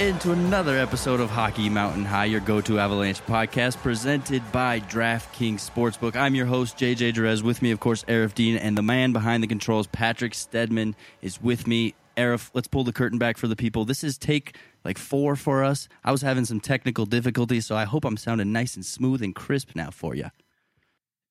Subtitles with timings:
[0.00, 5.56] into another episode of Hockey Mountain High, your go to Avalanche podcast presented by DraftKings
[5.56, 6.16] Sportsbook.
[6.16, 7.42] I'm your host, JJ Jerez.
[7.42, 11.42] With me, of course, Aarif Deen, and the man behind the controls, Patrick Stedman, is
[11.42, 11.94] with me.
[12.16, 13.84] Aarif, let's pull the curtain back for the people.
[13.84, 14.56] This is take
[14.86, 15.86] like four for us.
[16.02, 19.34] I was having some technical difficulties, so I hope I'm sounding nice and smooth and
[19.34, 20.30] crisp now for you.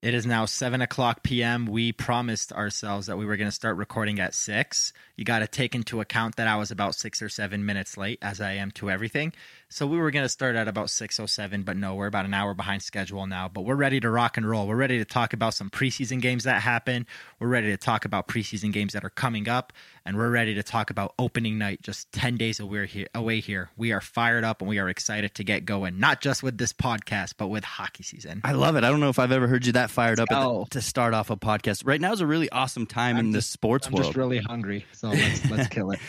[0.01, 1.65] It is now 7 o'clock p.m.
[1.65, 4.93] We promised ourselves that we were going to start recording at 6.
[5.17, 8.17] You got to take into account that I was about six or seven minutes late,
[8.21, 9.33] as I am to everything.
[9.67, 12.53] So we were going to start at about 6.07, but no, we're about an hour
[12.53, 13.49] behind schedule now.
[13.49, 14.67] But we're ready to rock and roll.
[14.67, 17.05] We're ready to talk about some preseason games that happen.
[17.37, 19.73] We're ready to talk about preseason games that are coming up.
[20.09, 23.69] And we're ready to talk about opening night just 10 days away here.
[23.77, 26.73] We are fired up and we are excited to get going, not just with this
[26.73, 28.41] podcast, but with hockey season.
[28.43, 28.83] I love it.
[28.83, 30.65] I don't know if I've ever heard you that fired up the, oh.
[30.71, 31.85] to start off a podcast.
[31.85, 34.05] Right now is a really awesome time I'm in just, the sports I'm world.
[34.05, 35.99] just really hungry, so let's let's kill it.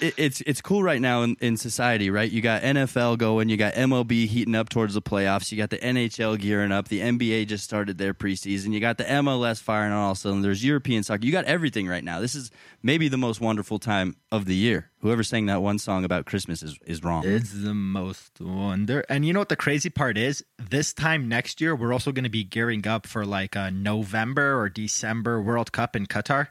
[0.00, 0.14] it.
[0.16, 2.28] It's it's cool right now in, in society, right?
[2.28, 5.78] You got NFL going, you got MLB heating up towards the playoffs, you got the
[5.78, 9.98] NHL gearing up, the NBA just started their preseason, you got the MLS firing on
[9.98, 12.18] all cylinders, there's European soccer, you got everything right now.
[12.18, 12.50] This is
[12.82, 14.90] maybe the most wonderful time of the year.
[15.00, 17.24] Whoever sang that one song about Christmas is, is wrong.
[17.26, 19.04] It's the most wonder.
[19.08, 20.44] And you know what the crazy part is?
[20.58, 24.58] This time next year, we're also going to be gearing up for like a November
[24.58, 26.48] or December World Cup in Qatar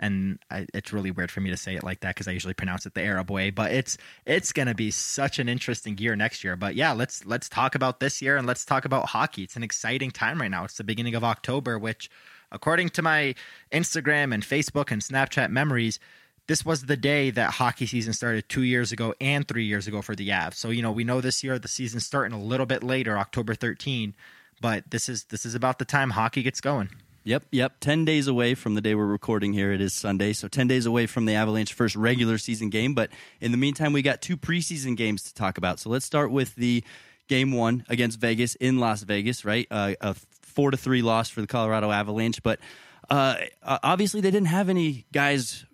[0.00, 2.54] and I, it's really weird for me to say it like that because I usually
[2.54, 3.50] pronounce it the Arab way.
[3.50, 6.56] But it's it's gonna be such an interesting year next year.
[6.56, 9.42] But yeah, let's let's talk about this year and let's talk about hockey.
[9.42, 10.64] It's an exciting time right now.
[10.64, 12.10] It's the beginning of October, which,
[12.52, 13.34] according to my
[13.72, 15.98] Instagram and Facebook and Snapchat memories,
[16.46, 20.02] this was the day that hockey season started two years ago and three years ago
[20.02, 20.54] for the Avs.
[20.54, 23.54] So you know we know this year the season's starting a little bit later, October
[23.54, 24.14] 13.
[24.60, 26.90] But this is this is about the time hockey gets going.
[27.24, 27.74] Yep, yep.
[27.80, 29.72] 10 days away from the day we're recording here.
[29.72, 30.32] It is Sunday.
[30.32, 32.94] So 10 days away from the Avalanche first regular season game.
[32.94, 33.10] But
[33.42, 35.78] in the meantime, we got two preseason games to talk about.
[35.78, 36.82] So let's start with the
[37.28, 39.66] game one against Vegas in Las Vegas, right?
[39.70, 40.16] Uh, a
[40.50, 42.42] four to three loss for the Colorado Avalanche.
[42.42, 42.60] But
[43.08, 45.64] uh, obviously, they didn't have any guys.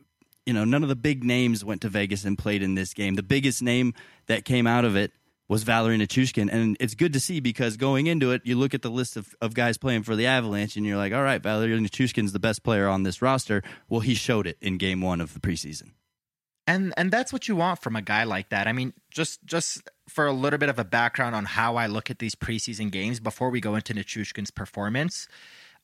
[0.45, 3.15] You know, none of the big names went to Vegas and played in this game.
[3.15, 3.95] The biggest name
[4.27, 5.11] that came out of it
[5.49, 6.49] was Valeri Nichushkin.
[6.53, 9.35] And it's good to see because going into it, you look at the list of,
[9.41, 12.63] of guys playing for the Avalanche and you're like, all right, Valeri Nichushkin's the best
[12.63, 13.63] player on this roster.
[13.89, 15.93] Well, he showed it in game one of the preseason.
[16.69, 18.67] And and that's what you want from a guy like that.
[18.67, 22.11] I mean, just just for a little bit of a background on how I look
[22.11, 25.29] at these preseason games before we go into Nichushkin's performance.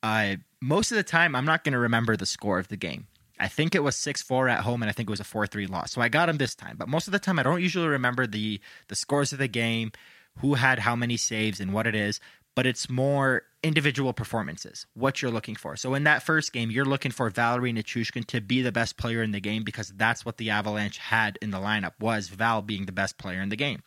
[0.02, 3.06] Uh, most of the time, I'm not going to remember the score of the game.
[3.38, 5.92] I think it was 6-4 at home and I think it was a 4-3 loss.
[5.92, 6.76] So I got him this time.
[6.76, 9.90] But most of the time I don't usually remember the the scores of the game,
[10.38, 12.20] who had how many saves and what it is,
[12.54, 15.76] but it's more individual performances, what you're looking for.
[15.76, 19.22] So in that first game, you're looking for Valeri Nichushkin to be the best player
[19.22, 22.86] in the game because that's what the Avalanche had in the lineup was Val being
[22.86, 23.82] the best player in the game.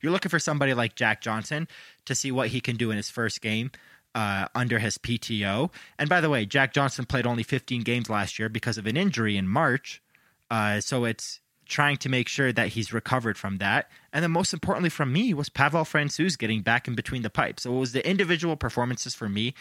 [0.00, 1.68] You're looking for somebody like Jack Johnson
[2.04, 3.70] to see what he can do in his first game
[4.14, 5.70] uh, under his PTO.
[5.98, 8.96] And by the way, Jack Johnson played only 15 games last year because of an
[8.96, 10.02] injury in March.
[10.50, 13.90] Uh, so it's trying to make sure that he's recovered from that.
[14.12, 17.64] And then most importantly from me was Pavel Francouz getting back in between the pipes.
[17.64, 19.54] So it was the individual performances for me.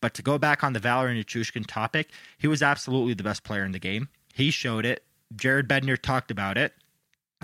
[0.00, 3.64] But to go back on the Valeri Nichushkin topic, he was absolutely the best player
[3.64, 4.08] in the game.
[4.32, 5.04] He showed it.
[5.36, 6.72] Jared Bednar talked about it.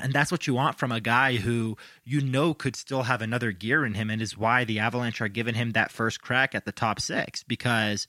[0.03, 3.53] And that's what you want from a guy who you know could still have another
[3.53, 6.65] gear in him, and is why the Avalanche are giving him that first crack at
[6.65, 8.07] the top six because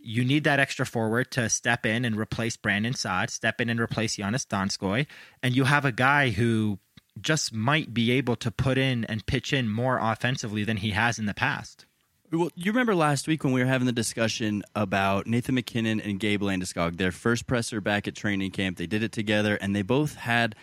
[0.00, 3.80] you need that extra forward to step in and replace Brandon Saad, step in and
[3.80, 5.06] replace Joonas Donskoy,
[5.42, 6.78] and you have a guy who
[7.20, 11.18] just might be able to put in and pitch in more offensively than he has
[11.18, 11.86] in the past.
[12.32, 16.18] Well, you remember last week when we were having the discussion about Nathan MacKinnon and
[16.18, 18.78] Gabe Landeskog, their first presser back at training camp.
[18.78, 20.56] They did it together, and they both had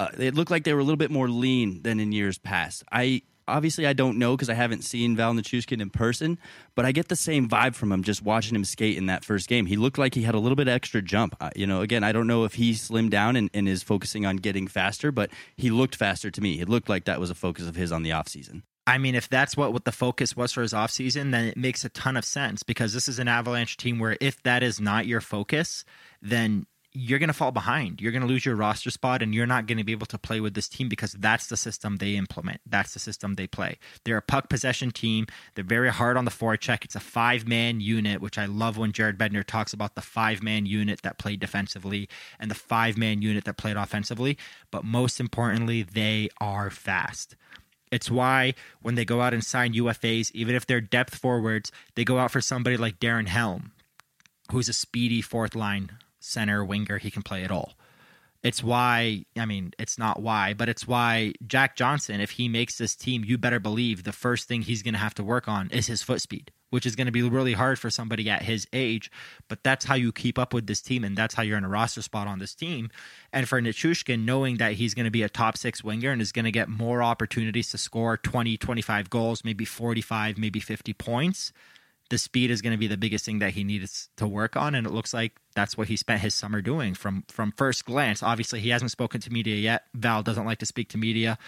[0.00, 2.82] uh, it looked like they were a little bit more lean than in years past.
[2.90, 6.38] I obviously I don't know because I haven't seen Val Nichushkin in person,
[6.74, 9.46] but I get the same vibe from him just watching him skate in that first
[9.46, 9.66] game.
[9.66, 11.36] He looked like he had a little bit extra jump.
[11.38, 14.24] Uh, you know, again, I don't know if he slimmed down and, and, is focusing
[14.24, 16.60] on getting faster, but he looked faster to me.
[16.60, 18.62] It looked like that was a focus of his on the offseason.
[18.86, 21.84] I mean, if that's what, what the focus was for his offseason, then it makes
[21.84, 25.06] a ton of sense because this is an Avalanche team where if that is not
[25.06, 25.84] your focus,
[26.22, 28.00] then you're going to fall behind.
[28.00, 30.18] You're going to lose your roster spot and you're not going to be able to
[30.18, 32.60] play with this team because that's the system they implement.
[32.66, 33.78] That's the system they play.
[34.04, 35.26] They're a puck possession team.
[35.54, 36.84] They're very hard on the forecheck.
[36.84, 40.42] It's a five man unit, which I love when Jared Bednar talks about the five
[40.42, 42.08] man unit that played defensively
[42.40, 44.36] and the five man unit that played offensively.
[44.72, 47.36] But most importantly, they are fast.
[47.92, 52.04] It's why when they go out and sign UFAs, even if they're depth forwards, they
[52.04, 53.72] go out for somebody like Darren Helm,
[54.50, 57.74] who's a speedy fourth line center, winger, he can play it all.
[58.42, 62.78] It's why, I mean, it's not why, but it's why Jack Johnson, if he makes
[62.78, 65.68] this team, you better believe the first thing he's going to have to work on
[65.70, 68.66] is his foot speed, which is going to be really hard for somebody at his
[68.72, 69.10] age.
[69.48, 71.68] But that's how you keep up with this team, and that's how you're in a
[71.68, 72.88] roster spot on this team.
[73.30, 76.32] And for Nichushkin, knowing that he's going to be a top six winger and is
[76.32, 81.52] going to get more opportunities to score 20, 25 goals, maybe 45, maybe 50 points
[82.10, 84.74] the speed is going to be the biggest thing that he needs to work on
[84.74, 88.22] and it looks like that's what he spent his summer doing from from first glance.
[88.22, 89.84] Obviously he hasn't spoken to media yet.
[89.94, 91.38] Val doesn't like to speak to media.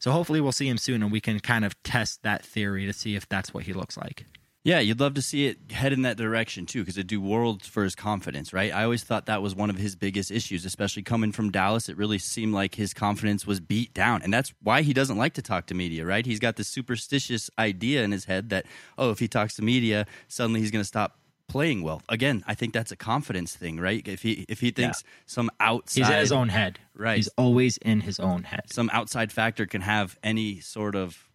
[0.00, 2.92] So hopefully we'll see him soon and we can kind of test that theory to
[2.92, 4.26] see if that's what he looks like
[4.64, 7.66] Yeah, you'd love to see it head in that direction too, because it'd do worlds
[7.66, 8.74] for his confidence, right?
[8.74, 11.88] I always thought that was one of his biggest issues, especially coming from Dallas.
[11.88, 15.34] It really seemed like his confidence was beat down, and that's why he doesn't like
[15.34, 16.26] to talk to media, right?
[16.26, 18.66] He's got this superstitious idea in his head that
[18.98, 21.18] oh, if he talks to media, suddenly he's going to stop
[21.48, 22.02] playing well.
[22.08, 24.06] Again, I think that's a confidence thing, right?
[24.06, 27.16] If he if he thinks some outside he's in his own head Right.
[27.16, 31.27] he's always in his own head some outside factor can have any sort of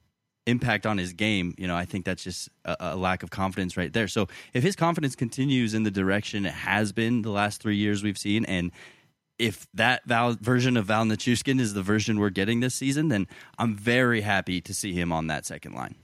[0.45, 3.77] impact on his game, you know, I think that's just a, a, lack of confidence
[3.77, 4.07] right there.
[4.07, 8.03] So if his confidence continues in the direction it has been the last three years
[8.03, 8.71] we've seen, and
[9.39, 13.27] if that Val, version of Val Nichushkin is the version we're getting this season, then
[13.57, 15.95] I'm very happy to see him on that second line.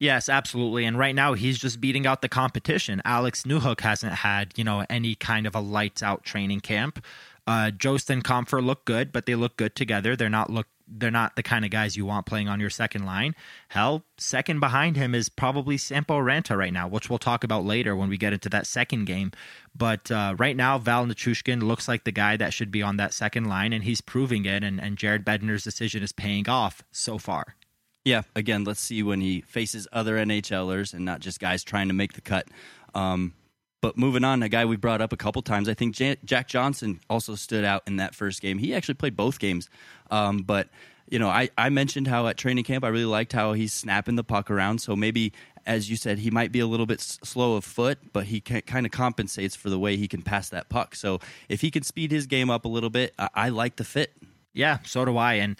[0.00, 0.84] Yes, absolutely.
[0.84, 3.02] And right now he's just beating out the competition.
[3.04, 7.04] Alex Newhook hasn't had, you know, any kind of a lights out training camp.
[7.46, 10.14] Uh Jost and Compher look good, but they look good together.
[10.14, 13.04] They're not look they're not the kind of guys you want playing on your second
[13.04, 13.34] line.
[13.68, 17.94] Hell, second behind him is probably Sampo Ranta right now, which we'll talk about later
[17.94, 19.32] when we get into that second game.
[19.74, 23.12] But uh, right now, Val Nichushkin looks like the guy that should be on that
[23.14, 24.64] second line, and he's proving it.
[24.64, 27.56] And, and Jared Bednar's decision is paying off so far.
[28.04, 31.94] Yeah, again, let's see when he faces other NHLers and not just guys trying to
[31.94, 32.48] make the cut.
[32.94, 33.34] Um,
[33.80, 37.00] but moving on, a guy we brought up a couple times, I think Jack Johnson
[37.08, 38.58] also stood out in that first game.
[38.58, 39.68] He actually played both games,
[40.10, 40.68] um, but
[41.10, 44.16] you know, I, I mentioned how at training camp I really liked how he's snapping
[44.16, 44.80] the puck around.
[44.80, 45.32] So maybe,
[45.66, 48.84] as you said, he might be a little bit slow of foot, but he kind
[48.84, 50.94] of compensates for the way he can pass that puck.
[50.94, 53.84] So if he can speed his game up a little bit, I, I like the
[53.84, 54.12] fit.
[54.52, 55.34] Yeah, so do I.
[55.34, 55.56] And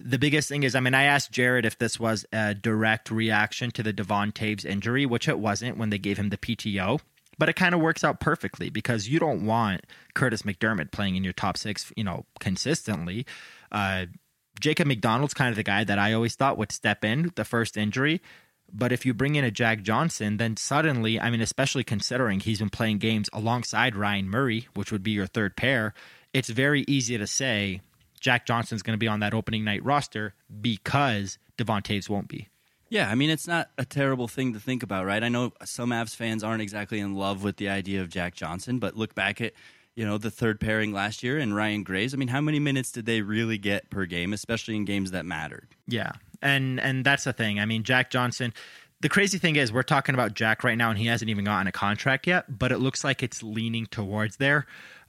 [0.00, 3.70] the biggest thing is, I mean, I asked Jared if this was a direct reaction
[3.72, 7.00] to the Devon Toews injury, which it wasn't when they gave him the PTO.
[7.38, 9.82] But it kind of works out perfectly because you don't want
[10.14, 13.26] Curtis McDermott playing in your top six, you know, consistently.
[13.70, 14.06] Uh,
[14.60, 17.76] Jacob MacDonald's kind of the guy that I always thought would step in the first
[17.76, 18.20] injury.
[18.70, 22.58] But if you bring in a Jack Johnson, then suddenly, I mean, especially considering he's
[22.58, 25.94] been playing games alongside Ryan Murray, which would be your third pair,
[26.34, 27.80] it's very easy to say
[28.20, 32.48] Jack Johnson's going to be on that opening night roster because Devon Toews won't be.
[32.90, 35.22] Yeah, I mean, it's not a terrible thing to think about, right?
[35.22, 38.78] I know some Avs fans aren't exactly in love with the idea of Jack Johnson,
[38.78, 39.52] but look back at
[39.94, 42.14] you know the third pairing last year and Ryan Graves.
[42.14, 45.26] I mean, how many minutes did they really get per game, especially in games that
[45.26, 45.68] mattered?
[45.86, 47.60] Yeah, and and that's the thing.
[47.60, 48.54] I mean, Jack Johnson.
[49.00, 51.68] The crazy thing is, we're talking about Jack right now, and he hasn't even gotten
[51.68, 52.58] a contract yet.
[52.58, 54.66] But it looks like it's leaning towards there.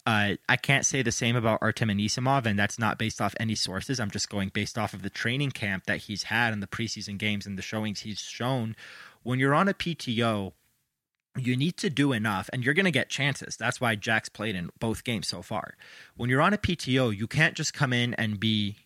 [0.09, 3.53] Uh, I can't say the same about Artem Anisimov, and that's not based off any
[3.53, 3.99] sources.
[3.99, 7.19] I'm just going based off of the training camp that he's had and the preseason
[7.19, 8.75] games and the showings he's shown.
[9.21, 10.53] When you're on a PTO,
[11.37, 13.55] you need to do enough, and you're going to get chances.
[13.55, 15.75] That's why Jack's played in both games so far.
[16.17, 18.77] When you're on a PTO, you can't just come in and be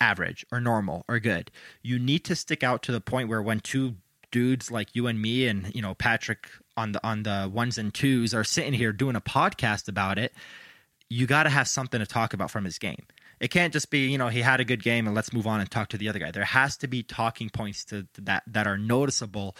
[0.00, 1.50] average or normal or good.
[1.82, 3.96] You need to stick out to the point where when two
[4.30, 7.92] dudes like you and me and you know Patrick on the on the ones and
[7.92, 10.32] twos are sitting here doing a podcast about it,
[11.08, 13.06] you got to have something to talk about from his game.
[13.38, 15.60] It can't just be, you know, he had a good game and let's move on
[15.60, 16.30] and talk to the other guy.
[16.30, 19.56] There has to be talking points to, that that are noticeable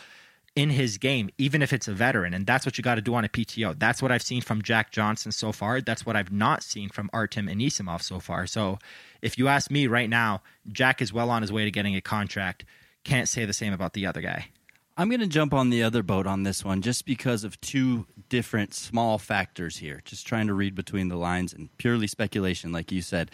[0.56, 2.32] in his game, even if it's a veteran.
[2.32, 3.78] And that's what you got to do on a PTO.
[3.78, 5.82] That's what I've seen from Jack Johnson so far.
[5.82, 8.46] That's what I've not seen from Artem Anisimov so far.
[8.46, 8.78] So
[9.20, 10.42] if you ask me right now,
[10.72, 12.64] Jack is well on his way to getting a contract.
[13.04, 14.48] Can't say the same about the other guy.
[14.98, 18.06] I'm going to jump on the other boat on this one just because of two
[18.30, 20.00] different small factors here.
[20.06, 23.30] Just trying to read between the lines and purely speculation, like you said.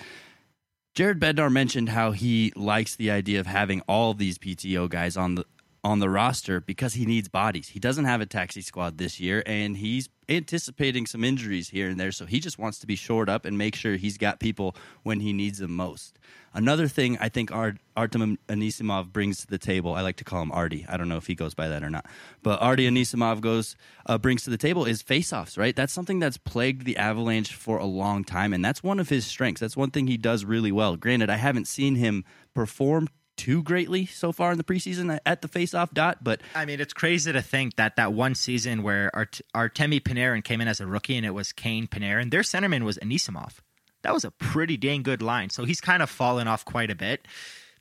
[0.94, 5.36] Jared Bednar mentioned how he likes the idea of having all these PTO guys on
[5.36, 5.44] the
[5.84, 7.68] on the roster because he needs bodies.
[7.68, 11.98] He doesn't have a taxi squad this year, and he's anticipating some injuries here and
[11.98, 12.12] there.
[12.12, 15.20] So he just wants to be shored up and make sure he's got people when
[15.20, 16.18] he needs them most.
[16.54, 20.42] Another thing I think Art, Artem Anisimov brings to the table, I like to call
[20.42, 20.86] him Artie.
[20.88, 22.06] I don't know if he goes by that or not,
[22.42, 23.74] but Artie Anisimov goes
[24.06, 25.58] uh, brings to the table is faceoffs.
[25.58, 29.08] Right, that's something that's plagued the Avalanche for a long time, and that's one of
[29.08, 29.60] his strengths.
[29.60, 30.96] That's one thing he does really well.
[30.96, 32.24] Granted, I haven't seen him
[32.54, 33.08] perform
[33.42, 36.22] too greatly so far in the preseason at the faceoff dot.
[36.22, 40.44] But I mean, it's crazy to think that that one season where Art- Artemi Panarin
[40.44, 43.54] came in as a rookie and it was Kane Panarin, their centerman was Anisimov.
[44.02, 45.50] that was a pretty dang good line.
[45.50, 47.26] So he's kind of fallen off quite a bit.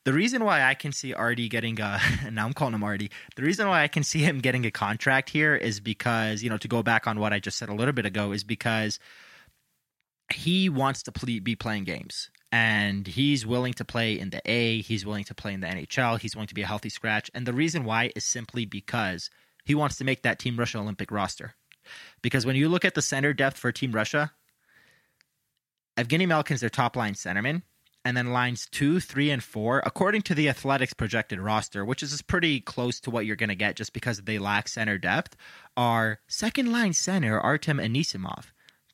[0.03, 2.01] The reason why I can see Artie getting a
[2.31, 3.11] now I'm calling him Artie.
[3.35, 6.57] The reason why I can see him getting a contract here is because, you know,
[6.57, 8.97] to go back on what I just said a little bit ago, is because
[10.33, 15.05] he wants to be playing games and he's willing to play in the A, he's
[15.05, 17.31] willing to play in the NHL, he's willing to be a healthy scratch.
[17.33, 19.29] And the reason why is simply because
[19.63, 21.55] he wants to make that Team Russia Olympic roster.
[22.21, 24.31] Because when you look at the center depth for Team Russia,
[25.97, 27.63] Evgeny Malkin's their top line centerman
[28.03, 32.21] and then lines two, three, and four, according to the Athletics projected roster, which is
[32.21, 35.35] pretty close to what you're going to get just because they lack center depth,
[35.77, 38.45] are second line center Artem Anisimov,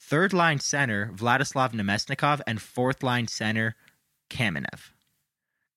[0.08, 3.76] third line center Vladislav Namestnikov, and fourth line center
[4.30, 4.92] Kamenev.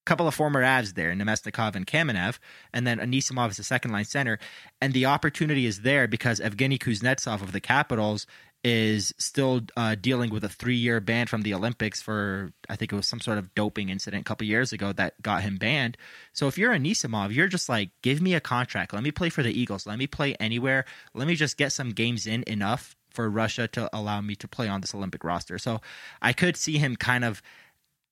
[0.02, 2.38] A couple of former Avs there, Namestnikov and Kamenev,
[2.72, 4.38] and then Anisimov is the second line center.
[4.80, 8.26] And the opportunity is there because Evgeny Kuznetsov of the Capitals
[8.62, 12.96] is still uh, dealing with a three-year ban from the Olympics for I think it
[12.96, 15.96] was some sort of doping incident a couple years ago that got him banned.
[16.34, 18.92] So if you're Anisimov, you're just like, give me a contract.
[18.92, 19.86] Let me play for the Eagles.
[19.86, 20.84] Let me play anywhere.
[21.14, 24.68] Let me just get some games in enough for Russia to allow me to play
[24.68, 25.58] on this Olympic roster.
[25.58, 25.80] So
[26.22, 27.42] I could see him kind of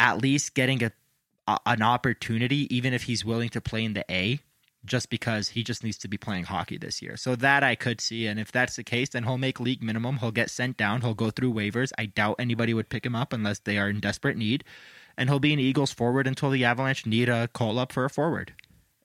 [0.00, 0.93] at least getting a,
[1.47, 4.40] a an opportunity, even if he's willing to play in the A
[4.85, 7.17] just because he just needs to be playing hockey this year.
[7.17, 8.26] So that I could see.
[8.26, 10.19] And if that's the case, then he'll make league minimum.
[10.19, 11.00] He'll get sent down.
[11.00, 11.93] He'll go through waivers.
[11.99, 14.64] I doubt anybody would pick him up unless they are in desperate need.
[15.17, 18.11] And he'll be an Eagles forward until the Avalanche need a call up for a
[18.11, 18.52] forward.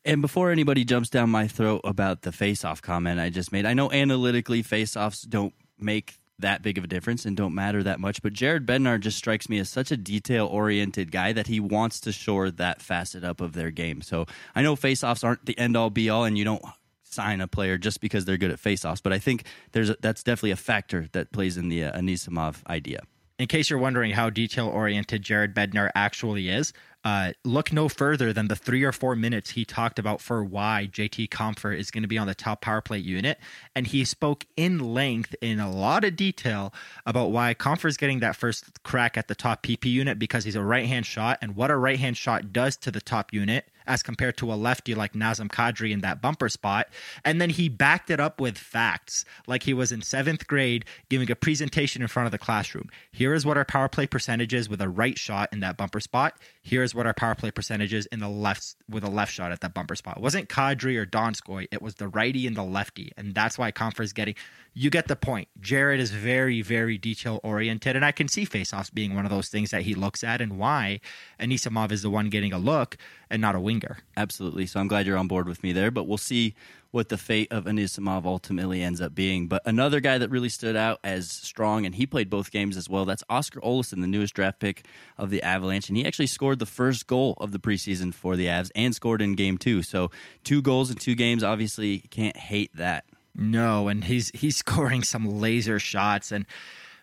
[0.05, 3.73] And before anybody jumps down my throat about the face-off comment I just made, I
[3.73, 8.21] know analytically face-offs don't make that big of a difference and don't matter that much.
[8.21, 11.99] But Jared Bednar just strikes me as such a detail oriented guy that he wants
[12.01, 14.01] to shore that facet up of their game.
[14.01, 14.25] So
[14.55, 16.63] I know faceoffs aren't the end all be all, and you don't
[17.03, 19.01] sign a player just because they're good at faceoffs.
[19.01, 22.65] But I think there's a, that's definitely a factor that plays in the uh, Anisimov
[22.67, 23.01] idea.
[23.39, 26.73] In case you're wondering how detail oriented Jared Bednar actually is,
[27.03, 30.89] uh, look no further than the three or four minutes he talked about for why
[30.91, 33.39] JT Compher is going to be on the top power play unit.
[33.75, 36.73] And he spoke in length, in a lot of detail,
[37.05, 40.55] about why Compher is getting that first crack at the top PP unit because he's
[40.55, 43.65] a right hand shot and what a right hand shot does to the top unit
[43.85, 46.87] as compared to a lefty like Nazem Kadri in that bumper spot.
[47.23, 51.29] And then he backed it up with facts, like he was in seventh grade giving
[51.29, 52.89] a presentation in front of the classroom.
[53.11, 55.99] Here is what our power play percentage is with a right shot in that bumper
[55.99, 56.37] spot.
[56.65, 59.59] Here's what our power play percentage is in the left with a left shot at
[59.61, 60.15] that bumper spot.
[60.17, 63.11] It wasn't Kadri or Donskoy, it was the righty and the lefty.
[63.17, 64.35] And that's why Compher's getting
[64.73, 65.49] you get the point.
[65.59, 69.49] Jared is very, very detail oriented, and I can see faceoffs being one of those
[69.49, 71.01] things that he looks at and why
[71.39, 72.97] Anisimov is the one getting a look
[73.29, 73.97] and not a winger.
[74.15, 74.65] Absolutely.
[74.65, 76.55] So I'm glad you're on board with me there, but we'll see
[76.93, 79.47] what the fate of Anisimov ultimately ends up being.
[79.47, 82.87] But another guy that really stood out as strong, and he played both games as
[82.87, 84.85] well, that's Oskar Olausson, the newest draft pick
[85.17, 85.89] of the Avalanche.
[85.89, 89.23] And he actually scored the first goal of the preseason for the Avs and scored
[89.23, 89.81] in game two.
[89.81, 90.11] So
[90.43, 93.05] two goals in two games, obviously, can't hate that.
[93.35, 96.45] No, and he's he's scoring some laser shots and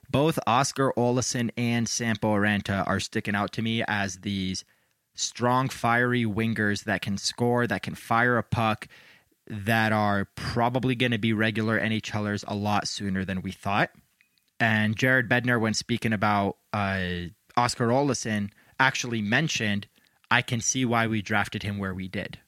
[0.08, 4.64] both Oskar Olausson and Sampo Ranta are sticking out to me as these
[5.14, 8.88] strong, fiery wingers that can score, that can fire a puck,
[9.50, 13.90] that are probably going to be regular NHLers a lot sooner than we thought.
[14.58, 19.88] And Jared Bednar, when speaking about uh, Oskar Olausson, actually mentioned,
[20.30, 22.38] I can see why we drafted him where we did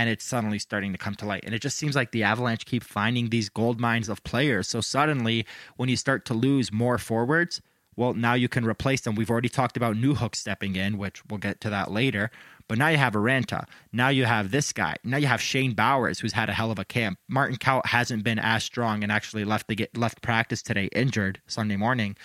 [0.00, 1.42] and it's suddenly starting to come to light.
[1.44, 4.66] And it just seems like the Avalanche keep finding these gold mines of players.
[4.66, 5.44] So suddenly,
[5.76, 7.60] when you start to lose more forwards,
[7.96, 9.14] well, now you can replace them.
[9.14, 12.30] We've already talked about Newhook stepping in, which we'll get to that later.
[12.68, 13.66] But now you have a Ranta.
[13.92, 14.96] Now you have this guy.
[15.02, 17.18] Now you have Shane Bowers, who's had a hell of a camp.
[17.28, 21.40] Martin Kaut hasn't been as strong and actually left the get left practice today, injured
[21.48, 22.16] Sunday morning.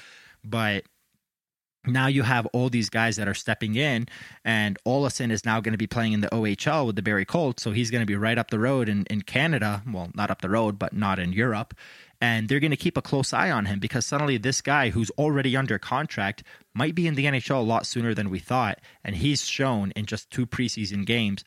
[0.43, 0.85] But
[1.87, 4.07] now you have all these guys that are stepping in,
[4.43, 7.63] and Olausson is now going to be playing in the OHL with the Barrie Colts,
[7.63, 9.83] so he's going to be right up the road in, in Canada.
[9.91, 11.73] Well, not up the road, but not in Europe.
[12.21, 15.09] And they're going to keep a close eye on him because suddenly this guy who's
[15.11, 16.43] already under contract
[16.73, 18.79] might be in the NHL a lot sooner than we thought.
[19.03, 21.43] And he's shown in just two preseason games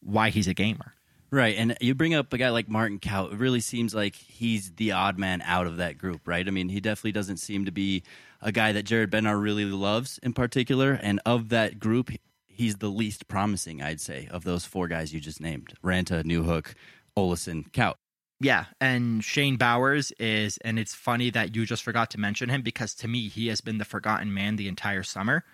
[0.00, 0.94] why he's a gamer.
[1.30, 3.32] Right, and you bring up a guy like Martin Kaut.
[3.32, 6.46] It really seems like he's the odd man out of that group, right?
[6.46, 8.02] I mean, he definitely doesn't seem to be
[8.42, 10.92] a guy that Jared Bednar really loves in particular.
[11.02, 12.10] And of that group,
[12.46, 16.74] he's the least promising, I'd say, of those four guys you just named Ranta, Newhook,
[17.16, 17.94] Olausson, Kaut.
[18.42, 22.62] Yeah, and Shane Bowers is, and it's funny that you just forgot to mention him
[22.62, 25.44] because to me, he has been the forgotten man the entire summer,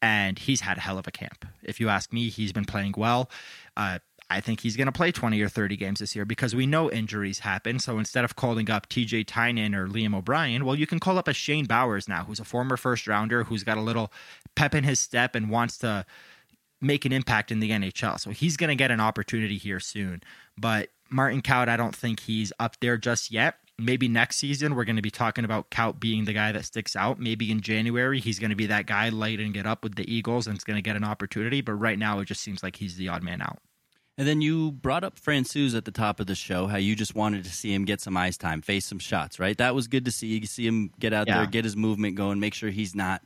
[0.00, 1.44] and he's had a hell of a camp.
[1.64, 3.28] If you ask me, he's been playing well.
[3.76, 3.98] Uh,
[4.30, 6.88] I think he's going to play 20 or 30 games this year because we know
[6.88, 7.80] injuries happen.
[7.80, 11.26] So instead of calling up TJ Tynan or Liam O'Brien, well, you can call up
[11.26, 14.12] a Shane Bowers now, who's a former first rounder, who's got a little
[14.54, 16.06] pep in his step and wants to
[16.80, 18.20] make an impact in the NHL.
[18.20, 20.22] So he's going to get an opportunity here soon.
[20.56, 23.56] But Martin Kaut, I don't think he's up there just yet.
[23.78, 26.96] Maybe next season we're going to be talking about Kaut being the guy that sticks
[26.96, 27.20] out.
[27.20, 30.46] Maybe in January he's going to be that guy lighting it up with the Eagles
[30.46, 31.60] and is going to get an opportunity.
[31.60, 33.58] But right now it just seems like he's the odd man out.
[34.18, 37.14] And then you brought up Francouz at the top of the show, how you just
[37.14, 39.58] wanted to see him get some ice time, face some shots, right?
[39.58, 40.28] That was good to see.
[40.28, 41.36] You see him get out Yeah.
[41.38, 43.20] there, get his movement going, make sure he's not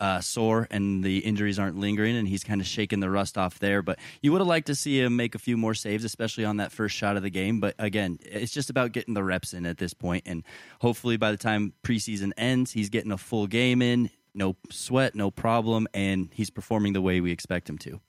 [0.00, 3.58] uh, sore and the injuries aren't lingering, and he's kind of shaking the rust off
[3.58, 3.82] there.
[3.82, 6.58] But you would have liked to see him make a few more saves, especially on
[6.58, 7.60] that first shot of the game.
[7.60, 10.42] But again, it's just about getting the reps in at this point, and
[10.80, 15.30] hopefully by the time preseason ends, he's getting a full game in, no sweat, no
[15.30, 18.00] problem, and he's performing the way we expect him to.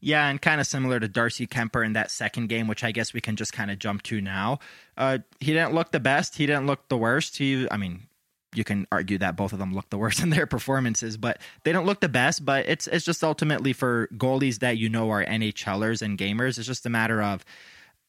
[0.00, 3.14] Yeah, and kind of similar to Darcy Kuemper in that second game, which I guess
[3.14, 4.58] we can just kind of jump to now.
[4.98, 6.36] Uh, he didn't look the best.
[6.36, 7.38] He didn't look the worst.
[7.38, 8.06] He, I mean,
[8.54, 11.72] you can argue that both of them look the worst in their performances, but they
[11.72, 12.44] don't look the best.
[12.44, 16.58] But it's it's just ultimately for goalies that you know are NHLers and gamers.
[16.58, 17.44] It's just a matter of,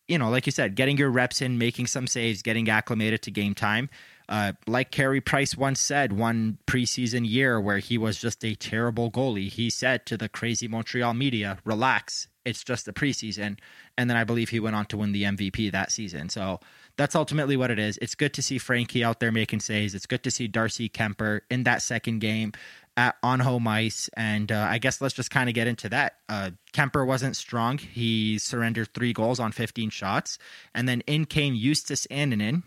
[0.07, 3.31] you know, like you said, getting your reps in, making some saves, getting acclimated to
[3.31, 3.89] game time.
[4.27, 9.11] Uh, like Carey Price once said, one preseason year where he was just a terrible
[9.11, 13.59] goalie, he said to the crazy Montreal media, "Relax, it's just the preseason."
[13.97, 16.29] And then I believe he went on to win the MVP that season.
[16.29, 16.59] So
[16.97, 17.97] that's ultimately what it is.
[18.01, 19.95] It's good to see Frankie out there making saves.
[19.95, 22.53] It's good to see Darcy Kuemper in that second game
[22.97, 24.09] at on home ice.
[24.15, 26.15] And uh, I guess let's just kind of get into that.
[26.29, 27.77] Uh, Kuemper wasn't strong.
[27.77, 30.37] He surrendered three goals on 15 shots,
[30.73, 32.63] and then in came Justus Annunen.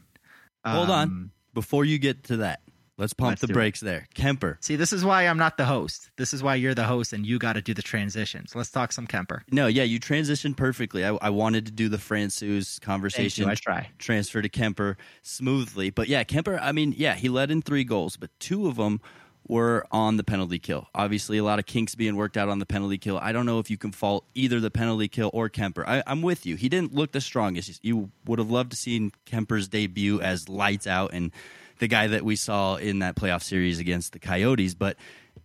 [0.64, 1.02] Hold on.
[1.08, 2.60] Um, Before you get to that,
[2.98, 3.54] let's pump Let's the do it.
[3.54, 4.08] brakes there.
[4.14, 4.56] Kuemper.
[4.60, 6.10] See, this is why I'm not the host.
[6.16, 8.54] This is why you're the host, and you got to do the transitions.
[8.54, 9.40] Let's talk some Kuemper.
[9.50, 11.04] No, yeah, you transitioned perfectly.
[11.04, 13.50] I, I wanted to do the Thank conversation you.
[13.50, 13.90] I try.
[13.98, 15.90] transfer to Kuemper smoothly.
[15.90, 19.00] But yeah, Kuemper, I mean, yeah, he led in three goals, but two of them
[19.46, 20.88] were on the penalty kill.
[20.94, 23.18] Obviously, a lot of kinks being worked out on the penalty kill.
[23.18, 25.84] I don't know if you can fault either the penalty kill or Kuemper.
[25.86, 26.56] I, I'm with you.
[26.56, 27.80] He didn't look the strongest.
[27.82, 31.32] You would have loved to seen Kuemper's debut as lights out and
[31.78, 34.96] the guy that we saw in that playoff series against the Coyotes, but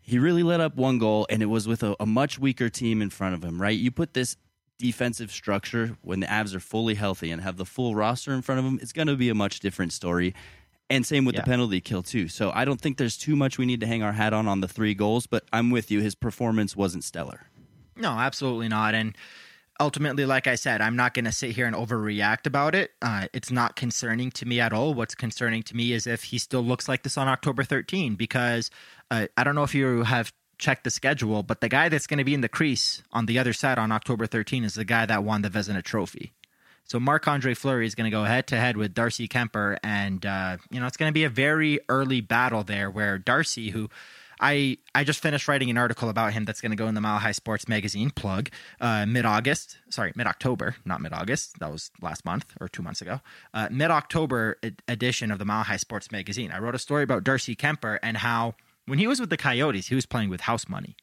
[0.01, 3.01] he really let up one goal, and it was with a, a much weaker team
[3.01, 3.77] in front of him, right?
[3.77, 4.35] You put this
[4.79, 8.59] defensive structure when the Avs are fully healthy and have the full roster in front
[8.59, 10.33] of them, it's going to be a much different story.
[10.89, 11.41] And same with Yeah.
[11.41, 12.27] the penalty kill, too.
[12.27, 14.59] So I don't think there's too much we need to hang our hat on on
[14.59, 16.01] the three goals, but I'm with you.
[16.01, 17.47] His performance wasn't stellar.
[17.95, 18.93] No, absolutely not.
[18.93, 19.15] And
[19.79, 22.91] ultimately, like I said, I'm not going to sit here and overreact about it.
[23.01, 24.93] Uh, it's not concerning to me at all.
[24.93, 28.69] What's concerning to me is if he still looks like this on October 13, because
[29.11, 32.19] uh, I don't know if you have checked the schedule, but the guy that's going
[32.19, 35.05] to be in the crease on the other side on October 13 is the guy
[35.05, 36.33] that won the Vezina Trophy.
[36.85, 40.25] So Marc Andre Fleury is going to go head to head with Darcy Kuemper, and
[40.25, 43.89] uh, you know it's going to be a very early battle there, where Darcy, who
[44.43, 47.01] I I just finished writing an article about him that's going to go in the
[47.01, 48.49] Mile High Sports magazine plug
[48.81, 51.59] uh, mid August, sorry mid October, not mid August.
[51.59, 53.21] That was last month or two months ago.
[53.53, 56.51] Uh, mid October ed- edition of the Mile High Sports magazine.
[56.51, 59.87] I wrote a story about Darcy Kuemper and how when he was with the Coyotes,
[59.87, 60.97] he was playing with house money.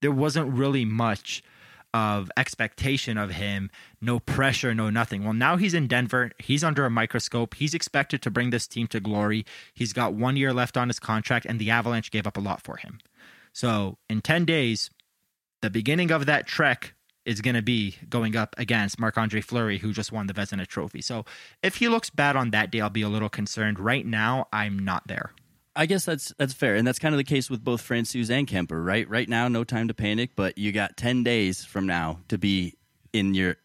[0.00, 1.44] There wasn't really much
[1.94, 5.24] of expectation of him, no pressure, no nothing.
[5.24, 6.30] Well, now he's in Denver.
[6.38, 7.54] He's under a microscope.
[7.54, 9.44] He's expected to bring this team to glory.
[9.74, 12.62] He's got one year left on his contract, and the Avalanche gave up a lot
[12.62, 12.98] for him.
[13.52, 14.90] So, in 10 days,
[15.60, 19.78] the beginning of that trek is going to be going up against Marc Andre Fleury,
[19.78, 21.02] who just won the Vezina Trophy.
[21.02, 21.24] So,
[21.62, 23.78] if he looks bad on that day, I'll be a little concerned.
[23.78, 25.32] Right now, I'm not there.
[25.74, 28.46] I guess that's that's fair, and that's kind of the case with both Francouz and
[28.46, 29.08] Kuemper, right?
[29.08, 32.74] Right now, no time to panic, but you got ten days from now to be
[33.12, 33.56] in your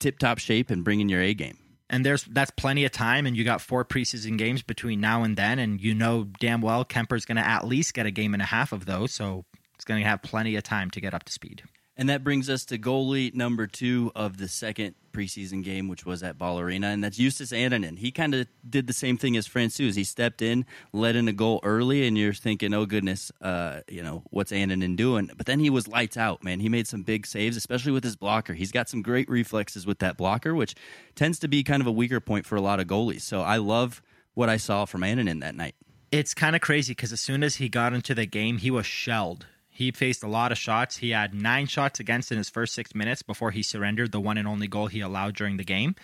[0.00, 1.56] tip-top shape and bring in your A game.
[1.88, 5.36] and there's that's plenty of time and you got four preseason games between now and
[5.36, 8.42] then and you know damn well Kuemper's going to at least get a game and
[8.42, 11.24] a half of those so it's going to have plenty of time to get up
[11.24, 11.62] to speed.
[11.98, 16.22] And that brings us to goalie number two of the second preseason game, which was
[16.22, 17.98] at Ball Arena, and that's Justus Annunen.
[17.98, 19.96] He kind of did the same thing as Francouz.
[19.96, 24.02] He stepped in, let in a goal early, and you're thinking, oh goodness, uh, you
[24.02, 25.30] know what's Annunen doing?
[25.34, 26.60] But then he was lights out, man.
[26.60, 28.52] He made some big saves, especially with his blocker.
[28.52, 30.74] He's got some great reflexes with that blocker, which
[31.14, 33.22] tends to be kind of a weaker point for a lot of goalies.
[33.22, 34.02] So I love
[34.34, 35.74] what I saw from Annanen that night.
[36.12, 38.84] It's kind of crazy cuz as soon as he got into the game he was
[38.84, 39.46] shelled.
[39.76, 40.96] He faced a lot of shots.
[40.96, 44.38] He had 9 shots against in his first 6 minutes before he surrendered the one
[44.38, 45.94] and only goal he allowed during the game.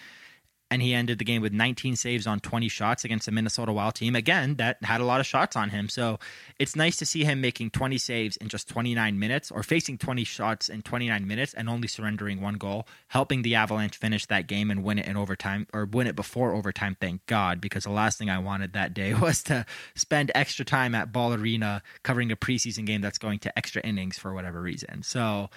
[0.73, 3.95] And he ended the game with 19 saves on 20 shots against the Minnesota Wild
[3.95, 4.17] team.
[4.17, 5.91] Again, that had a lot of shots on him.
[5.91, 6.19] So
[6.59, 10.25] it's nice to see him making 20 saves in just 29 minutes or facing 20
[10.25, 14.71] shots in 29 minutes and only surrendering one goal, helping the Avalanche finish that game
[14.71, 16.97] and win it in overtime or win it before overtime.
[16.99, 20.95] Thank God, because the last thing I wanted that day was to spend extra time
[20.95, 25.03] at Ball Arena covering a preseason game that's going to extra innings for whatever reason.
[25.03, 25.51] So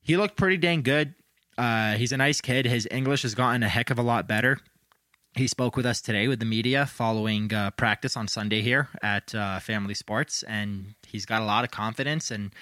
[0.00, 1.14] he looked pretty dang good.
[1.58, 2.66] Uh, he's a nice kid.
[2.66, 4.58] His English has gotten a heck of a lot better.
[5.34, 9.34] He spoke with us today with the media following uh, practice on Sunday here at
[9.34, 12.52] uh, Family Sports, and he's got a lot of confidence and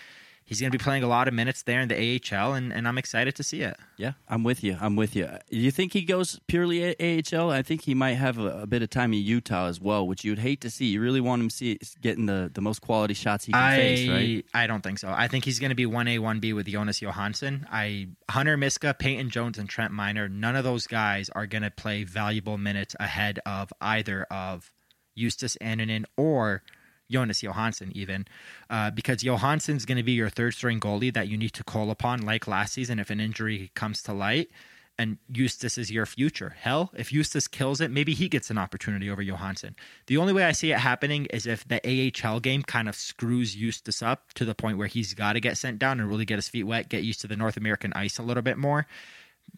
[0.50, 2.88] he's going to be playing a lot of minutes there in the AHL, and, and
[2.88, 3.76] I'm excited to see it.
[3.96, 4.76] Yeah, I'm with you.
[4.80, 5.28] I'm with you.
[5.48, 7.50] You think he goes purely AHL?
[7.50, 10.24] I think he might have a, a, bit of time in Utah as well, which
[10.24, 10.86] you'd hate to see.
[10.86, 14.08] You really want him see getting the, the most quality shots he can I, face,
[14.08, 14.44] right?
[14.52, 15.14] I don't think so.
[15.16, 17.64] I think he's going to be 1A, 1B with Jonas Johansson.
[17.70, 21.70] I Hunter Miska, Peyton Jones, and Trent Miner, none of those guys are going to
[21.70, 24.72] play valuable minutes ahead of either of
[25.16, 26.64] Justus Annunen or–
[27.10, 28.26] Jonas Johansson even,
[28.68, 31.90] uh, because Johansson's going to be your third string goalie that you need to call
[31.90, 34.50] upon, like last season, if an injury comes to light.
[34.98, 36.56] And Justus is your future.
[36.60, 39.74] Hell, if Justus kills it, maybe he gets an opportunity over Johansson.
[40.08, 43.54] The only way I see it happening is if the AHL game kind of screws
[43.54, 46.36] Justus up to the point where he's got to get sent down and really get
[46.36, 48.86] his feet wet, get used to the North American ice a little bit more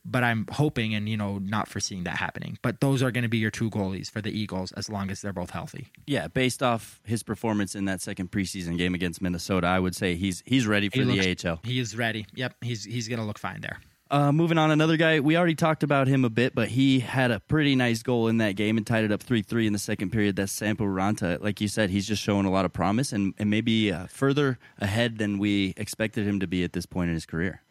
[0.05, 2.59] but I'm hoping and you know not foreseeing that happening.
[2.63, 5.23] But those are going to be your two goalies for the Eagles as long as
[5.23, 5.89] they're both healthy.
[6.07, 10.15] Yeah, based off his performance in that second preseason game against Minnesota, I would say
[10.15, 11.61] he's he's ready for he the looks, AHL.
[11.65, 12.27] He is ready.
[12.35, 13.81] Yep, he's he's going to look fine there.
[14.13, 17.31] Uh, moving on, another guy we already talked about him a bit, but he had
[17.31, 19.79] a pretty nice goal in that game and tied it up three three in the
[19.79, 20.37] second period.
[20.37, 21.41] That's Sampo Ranta.
[21.41, 24.59] Like you said, he's just showing a lot of promise and and maybe uh, further
[24.79, 27.63] ahead than we expected him to be at this point in his career.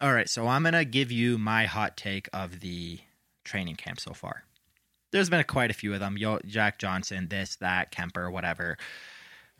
[0.00, 3.00] All right, so I'm gonna give you my hot take of the
[3.44, 4.44] training camp so far.
[5.10, 6.16] There's been quite a few of them.
[6.16, 8.76] Yo, Jack Johnson, this, that, Kuemper, whatever.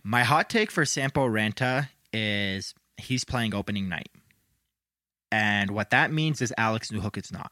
[0.05, 4.11] My hot take for Sampo Ranta is he's playing opening night,
[5.33, 7.51] and what that means is Alex Newhook is not.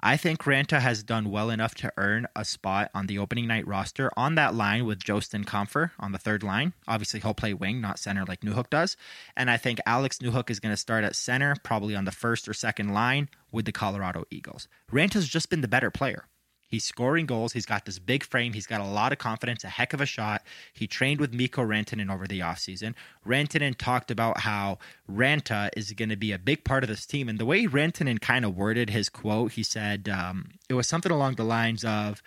[0.00, 3.66] I think Ranta has done well enough to earn a spot on the opening night
[3.66, 6.72] roster on that line with Jost and Compher on the third line.
[6.86, 8.96] Obviously, he'll play wing, not center like Newhook does.
[9.36, 12.48] And I think Alex Newhook is going to start at center, probably on the first
[12.48, 14.68] or second line with the Colorado Eagles.
[14.92, 16.26] Ranta's just been the better player.
[16.68, 17.54] He's scoring goals.
[17.54, 18.52] He's got this big frame.
[18.52, 20.42] He's got a lot of confidence, a heck of a shot.
[20.74, 22.94] He trained with Mikko Rantanen over the offseason.
[23.26, 24.78] Rantanen talked about how
[25.10, 27.28] Ranta is going to be a big part of this team.
[27.28, 31.10] And the way Rantanen kind of worded his quote, he said um, it was something
[31.10, 32.22] along the lines of,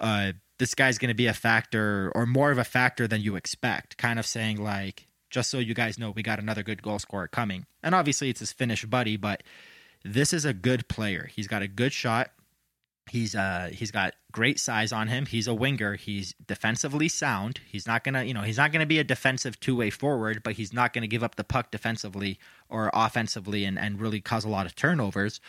[0.00, 3.36] uh, this guy's going to be a factor or more of a factor than you
[3.36, 6.98] expect, kind of saying, like, just so you guys know, we got another good goal
[6.98, 7.64] scorer coming.
[7.82, 9.44] And obviously, it's his Finnish buddy, but
[10.04, 11.28] this is a good player.
[11.32, 12.30] He's got a good shot
[13.08, 15.26] He's uh he's got great size on him.
[15.26, 15.94] He's a winger.
[15.94, 17.60] He's defensively sound.
[17.66, 20.54] He's not gonna you know he's not gonna be a defensive two way forward, but
[20.54, 24.48] he's not gonna give up the puck defensively or offensively and and really cause a
[24.48, 25.40] lot of turnovers.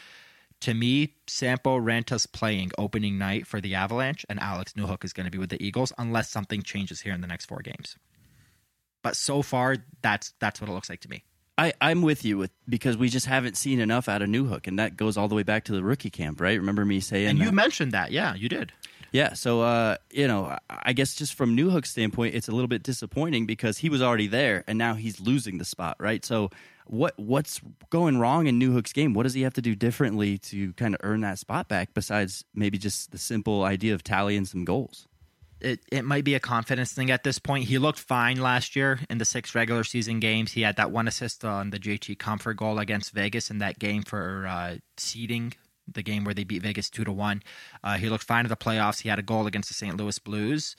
[0.62, 5.24] To me, Sampo Ranta's playing opening night for the Avalanche, and Alex Newhook is going
[5.24, 7.96] to be with the Eagles unless something changes here in the next four games.
[9.02, 11.24] But so far, that's that's what it looks like to me.
[11.60, 14.80] I, I'm with you with because we just haven't seen enough out of Newhook, and
[14.80, 16.58] that goes all the way back to the rookie camp, right?
[16.58, 17.28] Remember me saying?
[17.28, 17.54] And you that?
[17.54, 18.72] mentioned that, yeah, you did.
[19.12, 22.82] Yeah, so uh, you know, I guess just from Newhook's standpoint, it's a little bit
[22.82, 26.24] disappointing because he was already there, and now he's losing the spot, right?
[26.24, 26.50] So,
[26.86, 29.14] what what's going wrong in Newhook's game?
[29.14, 31.94] What does he have to do differently to kind of earn that spot back?
[31.94, 35.09] Besides maybe just the simple idea of tallying some goals
[35.62, 37.66] it, it might be a confidence thing at this point.
[37.66, 40.54] He looked fine last year in the six regular season games.
[40.54, 44.04] He had that one assist on the JT Compher goal against Vegas in that game
[44.04, 45.54] for uh, seeding,
[45.88, 47.44] the game where they beat Vegas two to one.
[47.84, 49.02] Uh, he looked fine in the playoffs.
[49.02, 49.98] He had a goal against the St.
[49.98, 50.76] Louis Blues.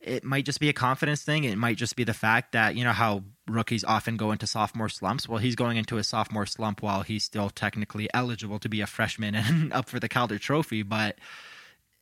[0.00, 1.44] It might just be a confidence thing.
[1.44, 4.88] It might just be the fact that you know how rookies often go into sophomore
[4.88, 5.28] slumps.
[5.28, 8.86] Well, he's going into a sophomore slump while he's still technically eligible to be a
[8.86, 11.18] freshman and up for the Calder Trophy, but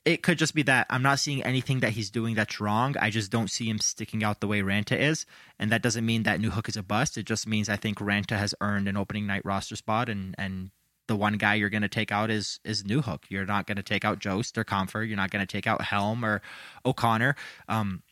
[0.04, 2.96] it could just be that I'm not seeing anything that he's doing that's wrong.
[3.00, 5.26] I just don't see him sticking out the way Ranta is.
[5.58, 7.18] And that doesn't mean that Newhook is a bust.
[7.18, 10.70] It just means I think Ranta has earned an opening night roster spot and and
[11.08, 13.24] the one guy you're going to take out is is Newhook.
[13.28, 15.06] You're not going to take out Jost or Compher.
[15.06, 16.42] You're not going to take out Helm or
[16.86, 17.34] O'Connor.
[17.68, 18.02] Um,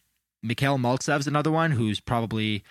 [0.43, 2.65] Mikhail Maltsev's another one who's probably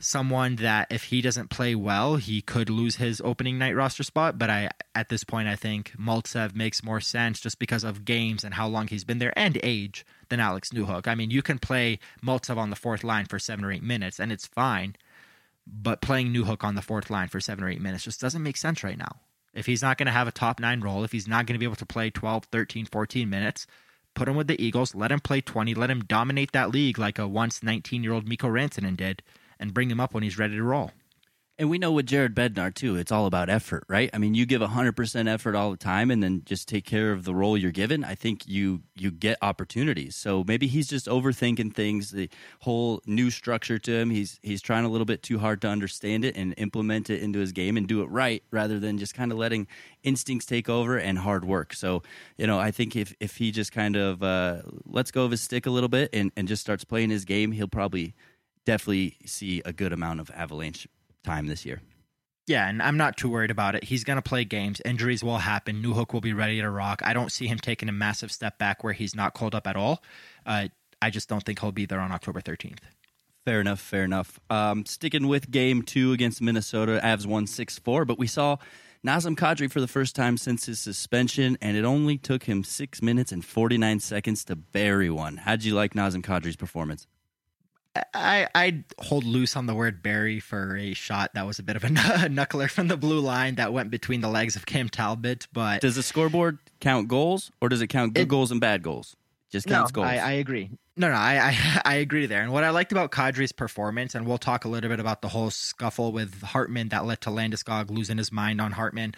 [0.00, 4.38] someone that if he doesn't play well, he could lose his opening night roster spot.
[4.38, 8.44] But I, at this point, I think Maltsev makes more sense just because of games
[8.44, 11.08] and how long he's been there and age than Alex Newhook.
[11.08, 14.20] I mean, you can play Maltsev on the fourth line for seven or eight minutes
[14.20, 14.94] and it's fine.
[15.66, 18.56] But playing Newhook on the fourth line for seven or eight minutes just doesn't make
[18.56, 19.16] sense right now.
[19.52, 21.58] If he's not going to have a top nine role, if he's not going to
[21.58, 23.66] be able to play 12, 13, 14 minutes,
[24.14, 27.18] put him with the Eagles, let him play 20, let him dominate that league like
[27.18, 29.22] a once 19 year old Mikko Rantanen did,
[29.58, 30.92] and bring him up when he's ready to roll.
[31.60, 34.08] And we know with Jared Bednar too, it's all about effort, right?
[34.12, 37.24] I mean, you give 100% effort all the time and then just take care of
[37.24, 38.04] the role you're given.
[38.04, 40.14] I think you you get opportunities.
[40.14, 44.10] So maybe he's just overthinking things, the whole new structure to him.
[44.10, 47.40] He's he's trying a little bit too hard to understand it and implement it into
[47.40, 49.66] his game and do it right rather than just kind of letting
[50.04, 51.74] instincts take over and hard work.
[51.74, 52.04] So,
[52.36, 55.40] you know, I think if if he just kind of uh, lets go of his
[55.40, 58.14] stick a little bit and, and just starts playing his game, he'll probably
[58.68, 60.86] definitely see a good amount of Avalanche
[61.24, 61.80] time this year.
[62.46, 63.84] Yeah, and I'm not too worried about it.
[63.84, 64.82] He's going to play games.
[64.84, 65.82] Injuries will happen.
[65.82, 67.00] Newhook will be ready to rock.
[67.02, 69.74] I don't see him taking a massive step back where he's not called up at
[69.74, 70.02] all.
[70.44, 70.68] Uh,
[71.00, 72.80] I just don't think he'll be there on October 13th.
[73.46, 73.80] Fair enough.
[73.80, 74.38] Fair enough.
[74.50, 78.56] Um, sticking with game two against Minnesota, Avs won 6 4, but we saw
[79.06, 83.00] Nazem Kadri for the first time since his suspension, and it only took him six
[83.00, 85.38] minutes and 49 seconds to bury one.
[85.38, 87.06] How'd you like Nazem Kadri's performance?
[88.14, 91.76] I I hold loose on the word bury for a shot that was a bit
[91.76, 91.88] of a
[92.28, 95.46] knuckler from the blue line that went between the legs of Cam Talbot.
[95.52, 98.82] But does the scoreboard count goals or does it count good it, goals and bad
[98.82, 99.16] goals?
[99.50, 100.08] Just counts no, goals.
[100.08, 100.70] I, I, agree.
[100.96, 102.42] No, no, I, I I agree there.
[102.42, 105.28] And what I liked about Kadri's performance, and we'll talk a little bit about the
[105.28, 109.14] whole scuffle with Hartman that led to Landeskog losing his mind on Hartman.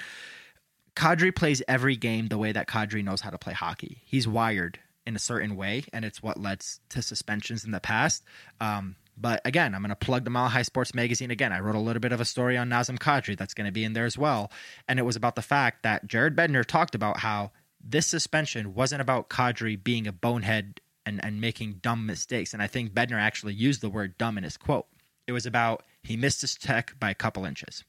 [0.95, 4.03] Kadri plays every game the way that Kadri knows how to play hockey.
[4.05, 4.79] He's wired
[5.11, 8.25] in a certain way, and it's what led to suspensions in the past.
[8.61, 11.53] Um, but again, I'm going to plug the Mile High Sports magazine again.
[11.53, 13.85] I wrote a little bit of a story on Nazem Kadri that's going to be
[13.85, 14.51] in there as well,
[14.89, 17.51] and it was about the fact that Jared Bednar talked about how
[17.83, 22.55] this suspension wasn't about Kadri being a bonehead and, and making dumb mistakes.
[22.55, 24.87] And I think Bednar actually used the word dumb in his quote.
[25.27, 27.85] It was about he missed his tech by a couple inches.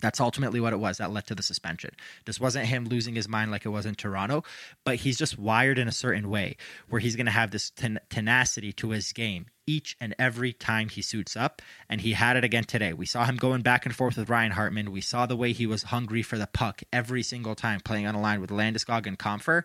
[0.00, 1.90] That's ultimately what it was that led to the suspension.
[2.24, 4.44] This wasn't him losing his mind like it was in Toronto,
[4.84, 6.56] but he's just wired in a certain way
[6.88, 10.88] where he's going to have this ten- tenacity to his game each and every time
[10.88, 11.62] he suits up.
[11.88, 12.92] And he had it again today.
[12.92, 14.90] We saw him going back and forth with Ryan Hartman.
[14.90, 18.14] We saw the way he was hungry for the puck every single time playing on
[18.14, 19.62] a line with Landeskog and Compher.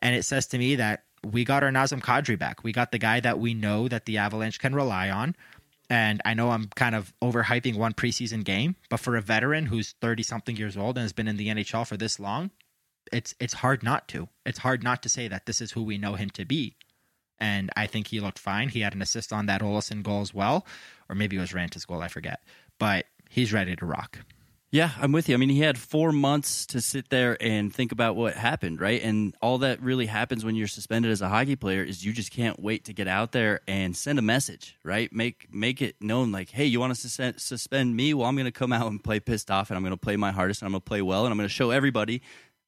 [0.00, 2.62] And it says to me that we got our Nazem Kadri back.
[2.62, 5.34] We got the guy that we know that the Avalanche can rely on.
[5.90, 9.94] And I know I'm kind of overhyping one preseason game, but for a veteran who's
[10.00, 12.50] 30 something years old and has been in the NHL for this long,
[13.12, 14.28] it's it's hard not to.
[14.46, 16.76] It's hard not to say that this is who we know him to be.
[17.38, 18.70] And I think he looked fine.
[18.70, 20.66] He had an assist on that Olausson goal as well,
[21.08, 22.40] or maybe it was Ranta's goal, I forget.
[22.78, 24.20] But he's ready to rock.
[24.74, 25.36] Yeah, I'm with you.
[25.36, 29.00] I mean, he had four months to sit there and think about what happened, right?
[29.00, 32.32] And all that really happens when you're suspended as a hockey player is you just
[32.32, 35.12] can't wait to get out there and send a message, right?
[35.12, 38.14] Make make it known, like, hey, you want to sus- suspend me?
[38.14, 40.16] Well, I'm going to come out and play pissed off, and I'm going to play
[40.16, 42.20] my hardest, and I'm going to play well, and I'm going to show everybody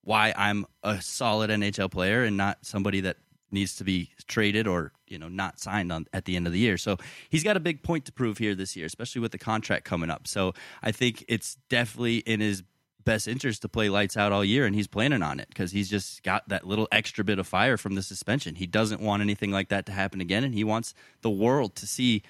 [0.02, 3.16] why I'm a solid NHL player and not somebody that
[3.50, 6.58] needs to be traded or you know not signed on at the end of the
[6.58, 6.76] year.
[6.76, 6.96] So
[7.28, 10.10] he's got a big point to prove here this year, especially with the contract coming
[10.10, 10.26] up.
[10.26, 12.62] So I think it's definitely in his
[13.04, 15.88] best interest to play lights out all year, and he's planning on it because he's
[15.88, 18.56] just got that little extra bit of fire from the suspension.
[18.56, 21.86] He doesn't want anything like that to happen again, and he wants the world to
[21.86, 22.22] see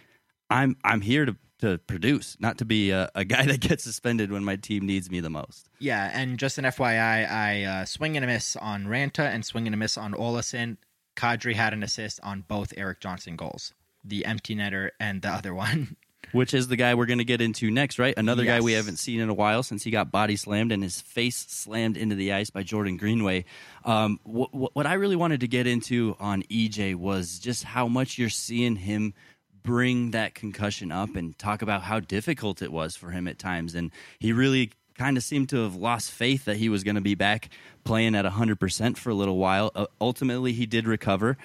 [0.50, 4.30] I'm I'm here to to produce, not to be a, a, guy that gets suspended
[4.30, 5.68] when my team needs me the most.
[5.78, 9.66] Yeah, and just an FYI, I uh, swing and a miss on Ranta and swing
[9.66, 10.76] and a miss on Olausson.
[11.16, 13.72] Kadri had an assist on both Erik Johnson goals,
[14.04, 15.96] the empty netter and the other one.
[16.32, 18.14] Which is the guy we're going to get into next, right?
[18.16, 18.56] Another yes.
[18.58, 21.36] guy we haven't seen in a while since he got body slammed and his face
[21.36, 23.44] slammed into the ice by Jordan Greenway.
[23.84, 28.18] Um, wh- what I really wanted to get into on EJ was just how much
[28.18, 29.14] you're seeing him
[29.62, 33.74] bring that concussion up and talk about how difficult it was for him at times.
[33.74, 37.00] And he really kind of seemed to have lost faith that he was going to
[37.00, 37.50] be back
[37.84, 39.70] playing at 100% for a little while.
[39.74, 41.36] Uh, ultimately, he did recover.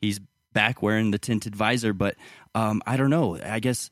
[0.00, 0.20] He's
[0.52, 2.16] back wearing the tinted visor, but
[2.54, 3.38] um, I don't know.
[3.42, 3.90] I guess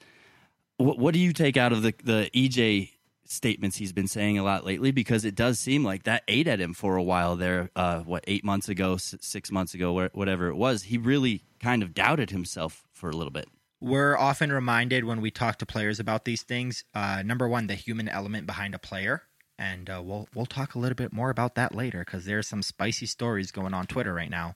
[0.77, 2.91] what, what do you take out of the, the EJ
[3.25, 4.91] statements he's been saying a lot lately?
[4.91, 7.71] Because it does seem like that ate at him for a while there.
[7.77, 10.85] Uh, what, eight months ago, six months ago, whatever it was.
[10.85, 13.49] He really kind of doubted himself for a little bit
[13.83, 16.85] we're often reminded when we talk to players about these things.
[16.95, 19.23] Uh, number one, the human element behind a player,
[19.59, 22.63] and uh, we'll we'll talk a little bit more about that later because there's some
[22.63, 24.55] spicy stories going on Twitter right now.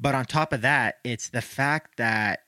[0.00, 2.40] But on top of that, it's the fact that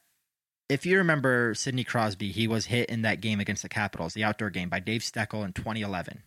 [0.68, 4.24] if you remember Sidney Crosby, he was hit in that game against the Capitals, the
[4.24, 6.22] outdoor game, by Dave Steckel in 2011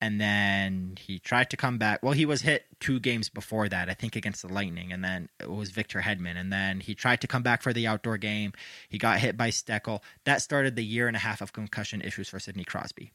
[0.00, 2.02] and then he tried to come back.
[2.02, 5.28] Well, he was hit two games before that, I think against the Lightning, and then
[5.40, 8.52] it was Victor Hedman, and then he tried to come back for the outdoor game.
[8.88, 10.02] He got hit by Steckel.
[10.24, 13.12] That started the year and a half of concussion issues for Sidney Crosby.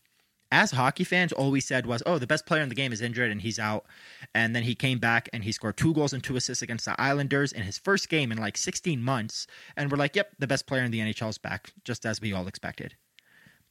[0.53, 2.99] as hockey fans, all we said was, "Oh, the best player in the game is
[2.99, 3.85] injured and he's out."
[4.35, 6.99] And then he came back and he scored two goals and two assists against the
[6.99, 9.47] Islanders in his first game in like 16 months.
[9.77, 12.33] And we're like, "Yep, the best player in the NHL is back," just as we
[12.33, 12.95] all expected.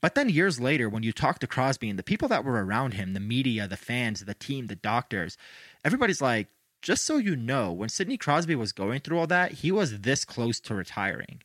[0.00, 2.94] But then years later, when you talk to Crosby and the people that were around
[2.94, 5.36] him, the media, the fans, the team, the doctors,
[5.84, 6.48] everybody's like,
[6.82, 10.24] just so you know, when Sidney Crosby was going through all that, he was this
[10.24, 11.42] close to retiring.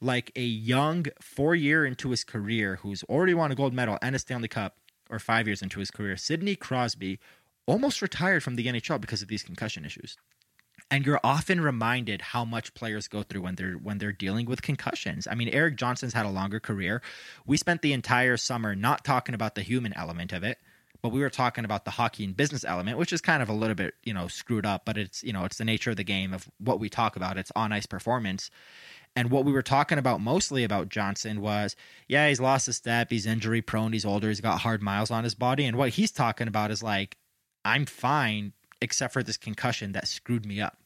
[0.00, 4.14] Like a young four year into his career who's already won a gold medal and
[4.14, 4.76] a Stanley Cup,
[5.08, 7.18] or five years into his career, Sidney Crosby
[7.66, 10.16] almost retired from the NHL because of these concussion issues.
[10.94, 14.62] And you're often reminded how much players go through when they're when they're dealing with
[14.62, 15.26] concussions.
[15.26, 17.02] I mean, Erik Johnson's had a longer career.
[17.44, 20.58] We spent the entire summer not talking about the human element of it
[21.02, 23.52] but we were talking about the hockey and business element, which is kind of a
[23.52, 26.04] little bit, you know, screwed up, but it's, you know, it's the nature of the
[26.04, 27.36] game of what we talk about.
[27.36, 28.50] It's on ice performance.
[29.14, 31.76] And what we were talking about mostly about Johnson was,
[32.08, 35.24] yeah, he's lost a step, he's injury prone, he's older, he's got hard miles on
[35.24, 35.66] his body.
[35.66, 37.18] And what he's talking about is like,
[37.66, 40.78] I'm fine except for this concussion that screwed me up.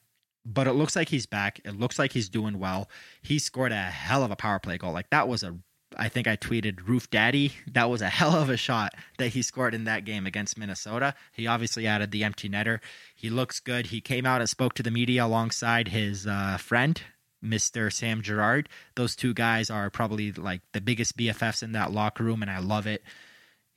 [0.51, 1.61] But it looks like he's back.
[1.65, 2.89] It looks like he's doing well.
[3.21, 4.93] He scored a hell of a power play goal.
[4.93, 5.59] Like that was a
[5.97, 7.53] I think I tweeted Roof Daddy.
[7.73, 11.15] That was a hell of a shot that he scored in that game against Minnesota.
[11.33, 12.81] He obviously added the empty netter.
[13.15, 13.87] He looks good.
[13.87, 17.01] He came out and spoke to the media alongside his uh, friend,
[17.45, 17.93] Mr.
[17.93, 18.69] Sam Girard.
[18.97, 22.59] Those two guys are probably like the biggest BFFs in that locker room, and I
[22.59, 23.03] love it.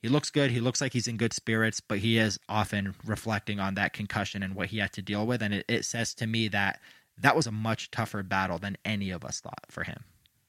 [0.02, 0.50] He looks good.
[0.50, 4.42] He looks like he's in good spirits, but he is often reflecting on that concussion
[4.42, 5.40] and what he had to deal with.
[5.42, 6.80] And it, it says to me that
[7.18, 10.04] that was a much tougher battle than any of us thought for him.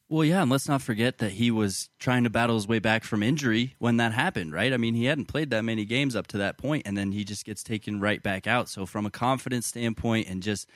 [0.10, 3.04] Well, yeah, and let's not forget that he was trying to battle his way back
[3.04, 4.74] from injury when that happened, right?
[4.74, 7.24] I mean, he hadn't played that many games up to that point, and then he
[7.24, 8.70] just gets taken right back out.
[8.70, 10.70] So, from a confidence standpoint, and just,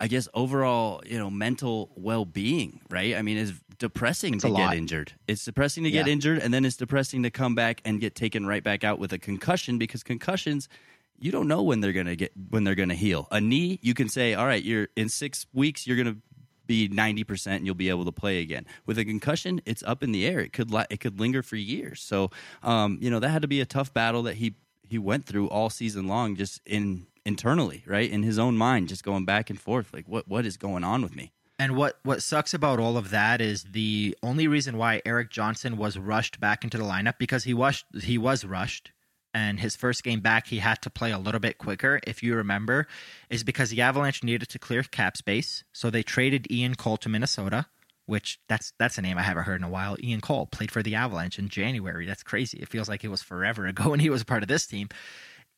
[0.00, 3.14] I guess, overall, you know, mental well being, right?
[3.14, 5.12] I mean, it's depressing it's to get injured.
[5.28, 6.12] It's depressing to get Yeah.
[6.12, 9.12] injured, and then it's depressing to come back and get taken right back out with
[9.12, 10.68] a concussion because concussions.
[11.18, 13.28] You don't know when they're gonna get when they're gonna heal.
[13.30, 15.86] A knee, you can say, "All right, you're in six weeks.
[15.86, 16.16] You're gonna
[16.66, 18.64] be 90% and you'll be able to play again.
[18.86, 20.40] With a concussion, it's up in the air.
[20.40, 22.00] It could li- it could linger for years.
[22.00, 22.30] So,
[22.62, 24.54] um, you know, that had to be a tough battle that he
[24.88, 28.10] he went through all season long just in internally, right?
[28.10, 31.02] In his own mind, just going back and forth like what what is going on
[31.02, 31.32] with me?
[31.58, 35.76] And what what sucks about all of that is the only reason why Erik Johnson
[35.76, 38.92] was rushed back into the lineup because he was he was rushed
[39.32, 42.34] and his first game back he had to play a little bit quicker if you
[42.36, 42.86] remember
[43.30, 45.64] is because the Avalanche needed to clear cap space.
[45.72, 47.66] So they traded Ian Cole to Minnesota
[48.06, 49.96] which that's that's a name I haven't heard in a while.
[50.00, 52.06] Ian Cole played for the Avalanche in January.
[52.06, 52.58] That's crazy.
[52.58, 54.88] It feels like it was forever ago when he was part of this team.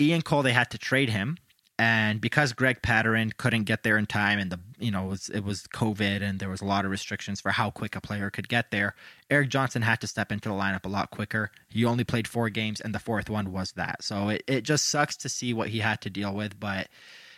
[0.00, 1.38] Ian Cole they had to trade him
[1.78, 5.28] and because Greg Pateryn couldn't get there in time, and the you know it was
[5.28, 8.30] it was COVID, and there was a lot of restrictions for how quick a player
[8.30, 8.94] could get there.
[9.30, 11.50] Erik Johnson had to step into the lineup a lot quicker.
[11.68, 14.02] He only played four games, and the fourth one was that.
[14.02, 16.58] So it, it just sucks to see what he had to deal with.
[16.58, 16.88] But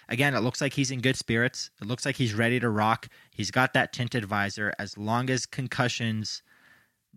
[0.08, 1.70] again, it looks like he's in good spirits.
[1.82, 3.08] It looks like he's ready to rock.
[3.32, 4.72] He's got that tinted visor.
[4.78, 6.42] As long as concussions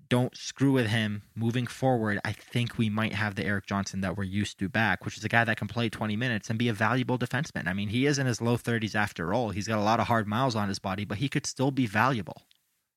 [0.09, 4.17] don't screw with him moving forward, I think we might have the Erik Johnson that
[4.17, 6.67] we're used to back, which is a guy that can play 20 minutes and be
[6.67, 7.67] a valuable defenseman.
[7.67, 9.49] I mean, he is in his low 30s after all.
[9.49, 11.85] He's got a lot of hard miles on his body, but he could still be
[11.85, 12.43] valuable.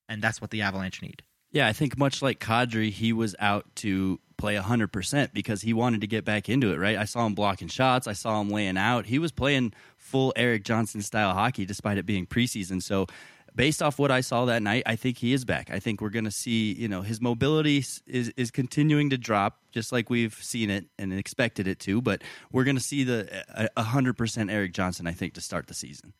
[0.08, 1.22] And that's what the Avalanche need.
[1.50, 6.00] Yeah, I think much like Kadri, he was out to play 100% because he wanted
[6.00, 6.98] to get back into it, right?
[6.98, 9.06] I saw him blocking shots, I saw him laying out.
[9.06, 12.82] He was playing full Erik Johnson style hockey despite it being preseason.
[12.82, 13.06] So,
[13.54, 15.70] based off what I saw that night, I think he is back.
[15.70, 19.58] I think we're going to see, you know, his mobility is is continuing to drop
[19.72, 23.44] just like we've seen it and expected it to, but we're going to see the
[23.76, 26.12] a 100% Erik Johnson I think to start the season.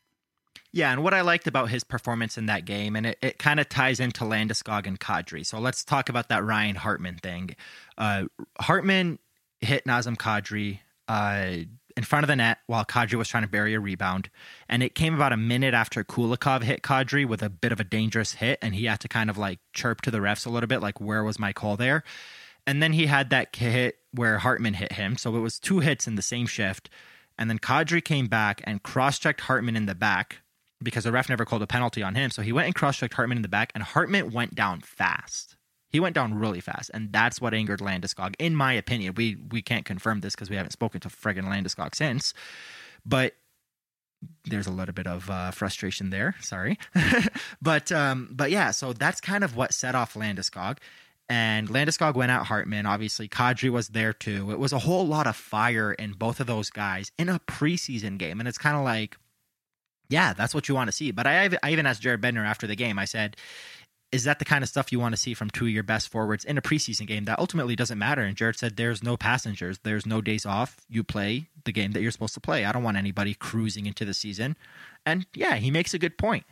[0.71, 3.61] Yeah, and what I liked about his performance in that game, and it, it kind
[3.61, 5.45] of ties into Landeskog and Kadri.
[5.45, 7.55] So let's talk about that Ryan Hartman thing.
[7.97, 8.25] Uh,
[8.59, 9.19] Hartman
[9.61, 11.63] hit Nazem Kadri uh,
[11.97, 14.29] in front of the net while Kadri was trying to bury a rebound.
[14.67, 17.83] And it came about a minute after Kulikov hit Kadri with a bit of a
[17.83, 20.67] dangerous hit, and he had to kind of like chirp to the refs a little
[20.67, 22.03] bit, like, where was my call there?
[22.67, 25.17] And then he had that hit where Hartman hit him.
[25.17, 26.89] So it was two hits in the same shift.
[27.37, 30.37] And then Kadri came back and cross checked Hartman in the back
[30.81, 32.31] because the ref never called a penalty on him.
[32.31, 35.54] So he went and cross checked Hartman in the back, and Hartman went down fast.
[35.95, 39.13] He went down really fast, and that's what angered Landeskog, in my opinion.
[39.15, 42.33] We we can't confirm this because we haven't spoken to friggin' Landeskog since,
[43.05, 43.33] but
[44.43, 46.35] there's a little bit of uh, frustration there.
[46.41, 46.77] Sorry,
[47.61, 50.79] but um, but yeah, so that's kind of what set off Landeskog.
[51.29, 52.85] And Landeskog went at Hartman.
[52.85, 54.51] Obviously, Kadri was there too.
[54.51, 58.17] It was a whole lot of fire in both of those guys in a preseason
[58.17, 59.15] game, and it's kind of like
[60.09, 61.11] yeah, that's what you want to see.
[61.11, 62.99] But I, I even asked Jared Bednar after the game.
[62.99, 63.37] I said,
[64.15, 66.07] is that the kind of stuff you want to see from two of your best
[66.07, 68.21] forwards in a preseason game that ultimately doesn't matter?
[68.21, 70.77] And Jared said, there's no passengers, there's no days off.
[70.87, 72.63] You play the game that you're supposed to play.
[72.63, 74.55] I don't want anybody cruising into the season.
[75.05, 76.45] And yeah, he makes a good point.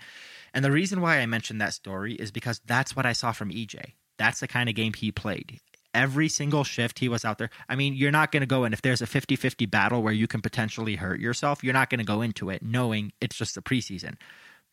[0.54, 3.50] And the reason why I mentioned that story is because that's what I saw from
[3.50, 3.94] EJ.
[4.18, 5.62] That's the kind of game he played.
[5.94, 7.50] Every single shift he was out there.
[7.70, 10.12] I mean, you're not going to go in if there's a 50 50 battle where
[10.12, 13.56] you can potentially hurt yourself, you're not going to go into it knowing it's just
[13.56, 14.16] the preseason.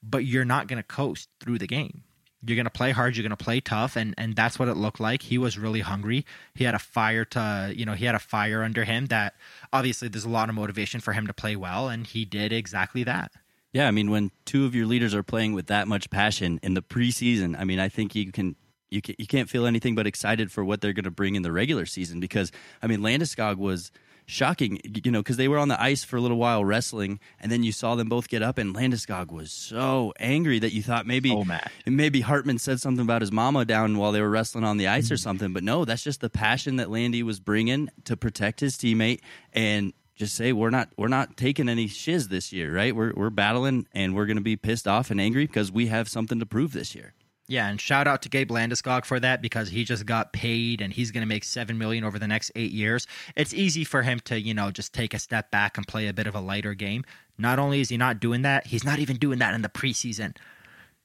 [0.03, 2.03] But you're not going to coast through the game
[2.47, 4.75] you're going to play hard you're going to play tough and and that's what it
[4.77, 5.23] looked like.
[5.23, 6.25] He was really hungry.
[6.55, 9.35] He had a fire to you know he had a fire under him that
[9.73, 13.05] obviously there's a lot of motivation for him to play well and he did exactly
[13.05, 13.33] that.
[13.73, 16.75] Yeah i mean when two of your leaders are playing with that much passion in
[16.75, 18.57] the preseason i mean i think you can
[18.91, 21.43] you, can, you can't feel anything but excited for what they're going to bring in
[21.43, 22.51] the regular season because
[22.83, 23.93] i mean landeskog was
[24.31, 27.51] shocking, you know, because they were on the ice for a little while wrestling, and
[27.51, 31.07] then you saw them both get up, and Landeskog was so angry that you thought
[31.07, 31.45] maybe so
[31.87, 35.07] maybe Hartman said something about his mama down while they were wrestling on the ice
[35.07, 35.15] mm-hmm.
[35.15, 35.53] or something.
[35.53, 39.21] But no, that's just the passion that Landy was bringing to protect his teammate
[39.53, 42.95] and just say we're not we're not taking any shiz this year, right?
[42.95, 46.09] We're we're battling and we're going to be pissed off and angry because we have
[46.09, 47.15] something to prove this year.
[47.51, 50.93] Yeah, and shout out to Gabe Landeskog for that because he just got paid and
[50.93, 53.09] he's going to make seven million over the next eight years.
[53.35, 56.13] It's easy for him to you know just take a step back and play a
[56.13, 57.03] bit of a lighter game.
[57.39, 60.37] Not only is he not doing that, he's not even doing that in the preseason.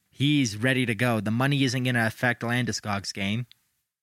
[0.08, 1.18] He's ready to go.
[1.18, 3.46] The money isn't going to affect Landeskog's game.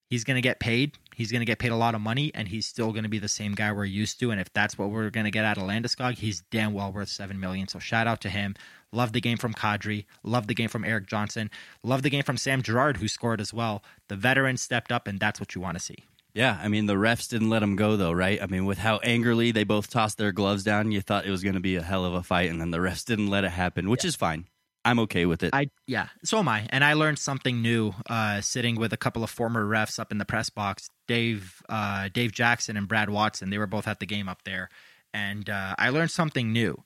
[0.10, 0.98] He's going to get paid.
[1.16, 3.20] He's going to get paid a lot of money, and he's still going to be
[3.20, 4.32] the same guy we're used to.
[4.32, 7.08] And if that's what we're going to get out of Landeskog, he's damn well worth
[7.08, 7.70] seven million.
[7.70, 8.56] So shout out to him.
[8.94, 10.06] Love the game from Kadri.
[10.24, 11.50] Love the game from Erik Johnson.
[11.84, 13.84] Love the game from Sam Girard, who scored as well.
[14.08, 15.98] The veterans stepped up, and that's what you want to see.
[16.34, 18.42] Yeah, I mean the refs didn't let them go though, right?
[18.42, 21.44] I mean with how angrily they both tossed their gloves down, you thought it was
[21.44, 23.52] going to be a hell of a fight, and then the refs didn't let it
[23.52, 24.10] happen, which yeah.
[24.10, 24.48] is fine.
[24.86, 25.52] I'm okay with it.
[25.54, 26.68] I yeah, so am I.
[26.70, 30.18] And I learned something new uh, sitting with a couple of former refs up in
[30.18, 33.50] the press box, Dave uh, Dave Jackson and Brad Watson.
[33.50, 34.70] They were both at the game up there,
[35.14, 36.84] and uh, I learned something new.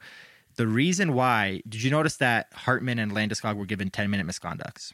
[0.58, 4.92] The reason why, did you notice that Hartman and Landeskog were given 10 minute misconducts?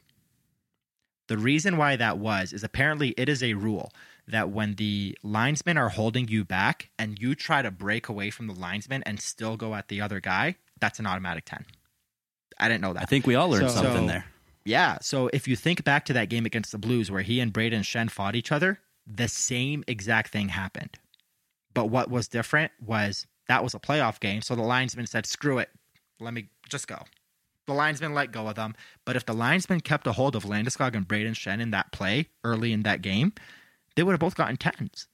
[1.28, 3.91] The reason why that was is apparently it is a rule
[4.28, 8.47] that when the linesmen are holding you back and you try to break away from
[8.47, 11.66] the linesman and still go at the other guy, that's an automatic 10.
[12.59, 13.03] I didn't know that.
[13.03, 14.26] I think we all learned so, something so, there.
[14.66, 14.97] Yeah.
[15.01, 17.84] So if you think back to that game against the Blues where he and Braden
[17.84, 20.99] Schenn fought each other, the same exact thing happened.
[21.74, 24.41] But what was different was that was a playoff game.
[24.41, 25.70] So the linesman said, screw it.
[26.20, 27.04] Let me just go.
[27.66, 28.76] The linesman let go of them.
[29.06, 32.28] But if the linesman kept a hold of Landeskog and Braden Schenn in that play
[32.44, 33.34] early in that game,
[33.96, 35.08] they would have both gotten tens.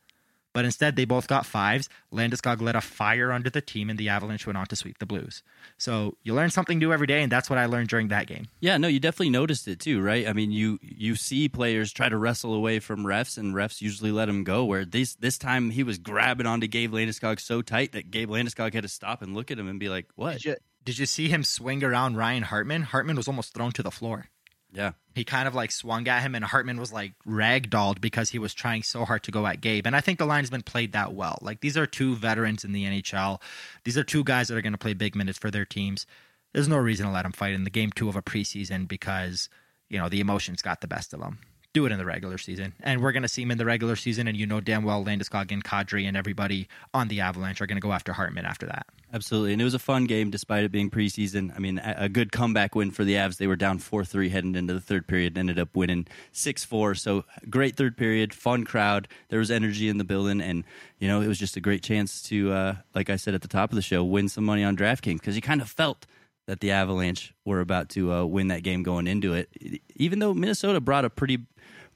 [0.53, 1.89] But instead, they both got fives.
[2.11, 5.05] Landeskog lit a fire under the team, and the Avalanche went on to sweep the
[5.05, 5.43] Blues.
[5.77, 8.47] So you learn something new every day, and that's what I learned during that game.
[8.59, 10.27] Yeah, no, you definitely noticed it too, right?
[10.27, 14.11] I mean, you you see players try to wrestle away from refs, and refs usually
[14.11, 14.65] let him go.
[14.65, 18.73] Where this this time he was grabbing onto Gabe Landeskog so tight that Gabe Landeskog
[18.73, 21.05] had to stop and look at him and be like, "What?" Did you, did you
[21.05, 22.81] see him swing around Ryan Hartman?
[22.83, 24.29] Hartman was almost thrown to the floor.
[24.71, 24.91] Yeah.
[25.15, 28.53] He kind of like swung at him, and Hartman was like ragdolled because he was
[28.53, 29.85] trying so hard to go at Gabe.
[29.85, 31.39] And I think the linesman played that well.
[31.41, 33.41] Like these are two veterans in the NHL.
[33.83, 36.05] These are two guys that are going to play big minutes for their teams.
[36.53, 39.49] There's no reason to let them fight in the game two of a preseason because,
[39.89, 41.39] you know, the emotions got the best of them
[41.73, 42.73] do it in the regular season.
[42.81, 44.27] And we're going to see him in the regular season.
[44.27, 47.77] And you know damn well Landeskog and Kadri and everybody on the Avalanche are going
[47.77, 48.87] to go after Hartman after that.
[49.13, 49.53] Absolutely.
[49.53, 51.55] And it was a fun game despite it being preseason.
[51.55, 53.37] I mean, a good comeback win for the Avs.
[53.37, 56.63] They were down 4 3 heading into the third period and ended up winning 6
[56.63, 56.95] 4.
[56.95, 59.07] So great third period, fun crowd.
[59.29, 60.41] There was energy in the building.
[60.41, 60.63] And,
[60.97, 63.47] you know, it was just a great chance to, uh, like I said at the
[63.47, 66.05] top of the show, win some money on DraftKings because you kind of felt
[66.49, 69.49] that the Avalanche were about to uh, win that game going into it.
[69.95, 71.45] Even though Minnesota brought a pretty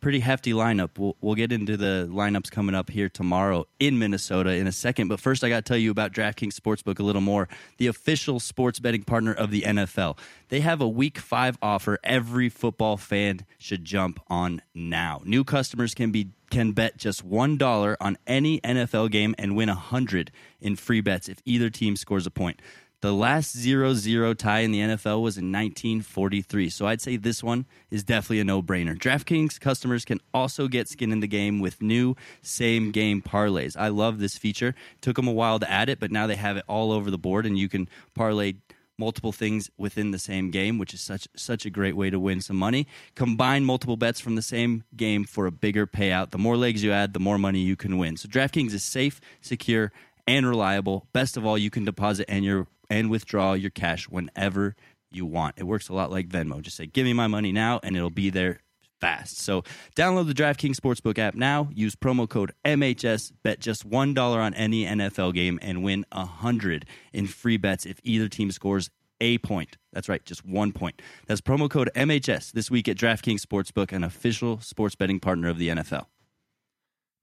[0.04, 0.90] pretty hefty lineup.
[1.00, 5.08] We'll, we'll get into the lineups coming up here tomorrow in Minnesota in a second.
[5.08, 7.48] But first, I got to tell you about DraftKings Sportsbook a little more,
[7.78, 10.20] the official sports betting partner of the NFL.
[10.50, 15.22] They have a week five offer every football fan should jump on now.
[15.24, 20.32] New customers can be can bet just $1 on any NFL game and win 100
[20.62, 22.62] in free bets if either team scores a point.
[23.04, 27.44] The last 0 0 tie in the NFL was in 1943, so I'd say this
[27.44, 28.98] one is definitely a no brainer.
[28.98, 33.76] DraftKings customers can also get skin in the game with new same game parlays.
[33.78, 34.74] I love this feature.
[35.02, 37.18] Took them a while to add it, but now they have it all over the
[37.18, 38.54] board, and you can parlay
[38.98, 42.40] multiple things within the same game, which is such such a great way to win
[42.40, 42.88] some money.
[43.16, 46.32] Combine multiple bets from the same game for a bigger payout.
[46.32, 48.16] The more legs you add, the more money you can win.
[48.16, 49.92] So DraftKings is safe, secure,
[50.26, 51.06] and reliable.
[51.12, 54.76] Best of all, you can deposit and your and withdraw your cash whenever
[55.12, 55.56] you want.
[55.58, 56.62] It works a lot like Venmo.
[56.62, 58.60] Just say, give me my money now, and it'll be there
[59.00, 59.40] fast.
[59.40, 59.64] So
[59.96, 61.70] download the DraftKings Sportsbook app now.
[61.74, 63.34] Use promo code MHS.
[63.44, 68.30] Bet just $1 on any NFL game and win 100 in free bets if either
[68.30, 69.78] team scores a point.
[69.92, 71.02] That's right, just one point.
[71.28, 75.58] That's promo code MHS this week at DraftKings Sportsbook, an official sports betting partner of
[75.58, 76.06] the NFL.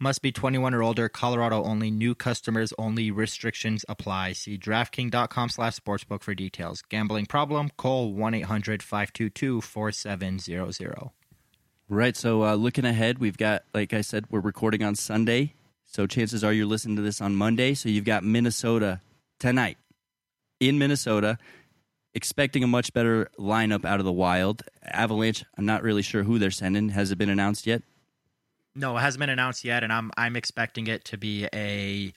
[0.02, 4.32] Must be 21 or older, Colorado only, new customers only, restrictions apply.
[4.32, 6.80] See DraftKings.com slash sportsbook for details.
[6.88, 7.70] Gambling problem?
[7.76, 11.10] Call 1-800-522-4700.
[11.90, 12.16] Right.
[12.16, 15.52] So uh, looking ahead, we've got, like I said, we're recording on Sunday.
[15.84, 17.74] So chances are you're listening to this on Monday.
[17.74, 19.02] So you've got Minnesota
[19.38, 19.76] tonight
[20.60, 21.36] in Minnesota,
[22.14, 24.62] expecting a much better lineup out of the Wild.
[24.82, 26.88] Avalanche, I'm not really sure who they're sending.
[26.88, 27.82] Has it been announced yet?
[28.74, 32.12] No, it hasn't been announced yet, and I'm I'm expecting it to be a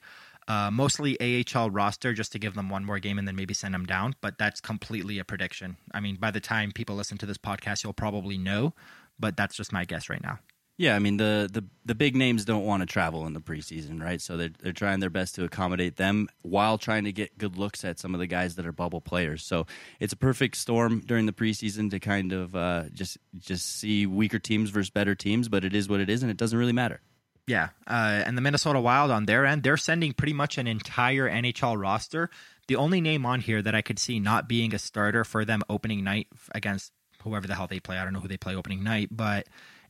[0.46, 3.74] uh, mostly AHL roster just to give them one more game and then maybe send
[3.74, 4.14] them down.
[4.20, 5.76] But that's completely a prediction.
[5.92, 8.74] I mean, by the time people listen to this podcast, you'll probably know,
[9.18, 10.38] but that's just my guess right now.
[10.76, 14.02] Yeah, I mean the the the big names don't want to travel in the preseason,
[14.02, 14.20] right?
[14.20, 17.84] So they're they're trying their best to accommodate them while trying to get good looks
[17.84, 19.44] at some of the guys that are bubble players.
[19.44, 19.66] So
[20.00, 24.40] it's a perfect storm during the preseason to kind of uh, just just see weaker
[24.40, 25.48] teams versus better teams.
[25.48, 27.00] But it is what it is, and it doesn't really matter.
[27.46, 31.28] Yeah, uh, and the Minnesota Wild on their end, they're sending pretty much an entire
[31.28, 32.30] NHL roster.
[32.68, 35.60] The only name on here that I could see not being a starter for them
[35.68, 36.90] opening night against
[37.22, 39.46] whoever the hell they play, I don't know who they play opening night, but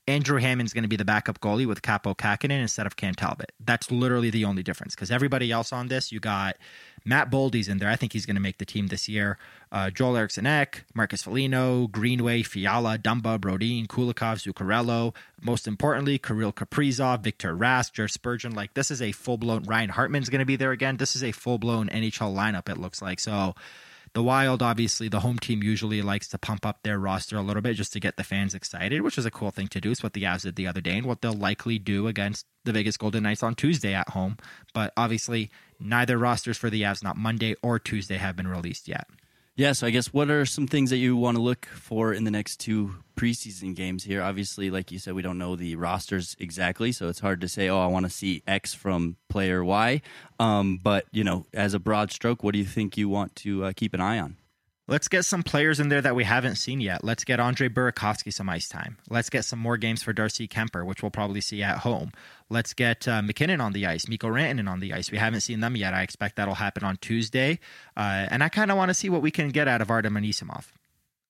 [0.06, 3.52] Andrew Hammond's going to be the backup goalie with Kaapo Kähkönen instead of Cam Talbot.
[3.58, 6.56] That's literally the only difference because everybody else on this, you got
[7.06, 7.88] Matt Boldy's in there.
[7.88, 9.38] I think he's going to make the team this year.
[9.72, 15.14] Uh, Joel Eriksson Ek, Marcus Foligno, Greenway, Fiala, Dumba, Brodin, Kulikov, Zuccarello.
[15.40, 18.54] Most importantly, Kirill Kaprizov, Victor Rask, Jer Spurgeon.
[18.54, 20.98] Like, this is a full blown, Ryan Hartman's going to be there again.
[20.98, 23.20] This is a full blown NHL lineup, it looks like.
[23.20, 23.54] So,
[24.14, 27.60] the Wild, obviously, the home team usually likes to pump up their roster a little
[27.60, 29.90] bit just to get the fans excited, which is a cool thing to do.
[29.90, 32.72] It's what the Avs did the other day and what they'll likely do against the
[32.72, 34.36] Vegas Golden Knights on Tuesday at home.
[34.72, 35.50] But obviously,
[35.80, 39.08] neither rosters for the Avs, not Monday or Tuesday, have been released yet.
[39.56, 42.24] Yeah, so I guess what are some things that you want to look for in
[42.24, 44.20] the next two preseason games here?
[44.20, 47.68] Obviously, like you said, we don't know the rosters exactly, so it's hard to say,
[47.68, 50.02] oh, I want to see X from player Y.
[50.40, 53.66] Um, but, you know, as a broad stroke, what do you think you want to
[53.66, 54.36] uh, keep an eye on?
[54.86, 57.02] Let's get some players in there that we haven't seen yet.
[57.02, 58.98] Let's get Andre Burakovsky some ice time.
[59.08, 62.12] Let's get some more games for Darcy Kuemper, which we'll probably see at home.
[62.50, 65.10] Let's get uh, MacKinnon on the ice, Mikko Rantanen on the ice.
[65.10, 65.94] We haven't seen them yet.
[65.94, 67.60] I expect that'll happen on Tuesday.
[67.96, 70.14] Uh, and I kind of want to see what we can get out of Artem
[70.14, 70.66] Anisimov.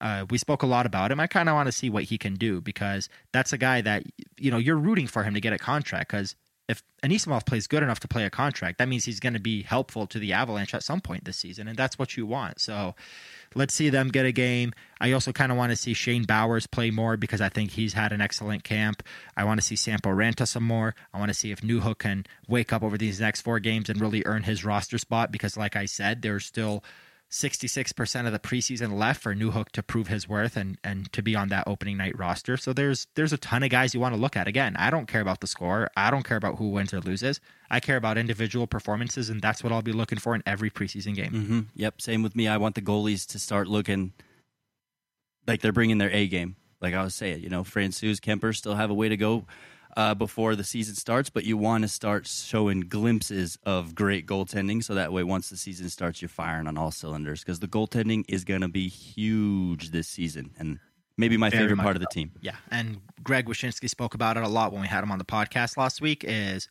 [0.00, 1.20] Uh, we spoke a lot about him.
[1.20, 4.02] I kind of want to see what he can do because that's a guy that,
[4.36, 6.34] you know, you're rooting for him to get a contract because
[6.68, 9.62] if Anisimov plays good enough to play a contract, that means he's going to be
[9.62, 12.60] helpful to the Avalanche at some point this season, and that's what you want.
[12.60, 12.94] So
[13.54, 14.72] let's see them get a game.
[14.98, 17.92] I also kind of want to see Shane Bowers play more because I think he's
[17.92, 19.02] had an excellent camp.
[19.36, 20.94] I want to see Sampo Ranta some more.
[21.12, 24.00] I want to see if Newhook can wake up over these next four games and
[24.00, 26.82] really earn his roster spot because, like I said, there's still
[27.35, 31.35] 66% of the preseason left for Newhook to prove his worth and and to be
[31.35, 32.57] on that opening night roster.
[32.57, 34.47] So there's there's a ton of guys you want to look at.
[34.47, 35.91] Again, I don't care about the score.
[35.97, 37.41] I don't care about who wins or loses.
[37.68, 41.16] I care about individual performances, and that's what I'll be looking for in every preseason
[41.16, 41.32] game.
[41.32, 41.61] Mm-hmm.
[41.74, 42.47] Yep, same with me.
[42.47, 44.12] I want the goalies to start looking
[45.45, 46.55] like they're bringing their A game.
[46.80, 49.45] Like I was saying, you know, Francouz, Kuemper still have a way to go
[49.97, 54.82] uh, before the season starts, but you want to start showing glimpses of great goaltending
[54.82, 58.24] so that way once the season starts, you're firing on all cylinders because the goaltending
[58.28, 60.78] is going to be huge this season and
[61.16, 62.32] maybe my Very favorite part of the team.
[62.40, 65.24] Yeah, and Greg Wyshynski spoke about it a lot when we had him on the
[65.24, 66.24] podcast last week.
[66.26, 66.68] Is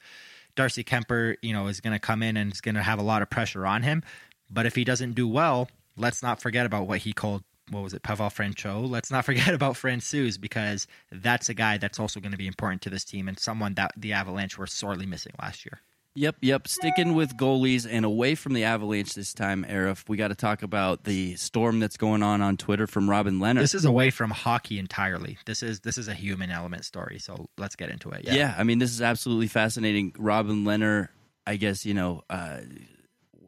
[0.55, 3.03] Darcy Kuemper, you know, is going to come in and is going to have a
[3.03, 4.03] lot of pressure on him,
[4.49, 7.43] but if he doesn't do well, let's not forget about what he called.
[7.69, 8.89] What was it, Pavel Francho?
[8.89, 12.81] Let's not forget about Francouz because that's a guy that's also going to be important
[12.83, 15.81] to this team and someone that the Avalanche were sorely missing last year.
[16.15, 16.67] Yep, yep.
[16.67, 20.61] Sticking with goalies and away from the Avalanche this time, Aarif, we got to talk
[20.61, 23.59] about the storm that's going on on Twitter from Robin Lehner.
[23.59, 25.39] This is away from hockey entirely.
[25.47, 27.17] This is this is a human element story.
[27.17, 28.25] So let's get into it.
[28.25, 28.53] Yeah.
[28.55, 30.13] I mean, this is absolutely fascinating.
[30.19, 31.07] Robin Lehner,
[31.47, 32.59] I guess, you know, uh,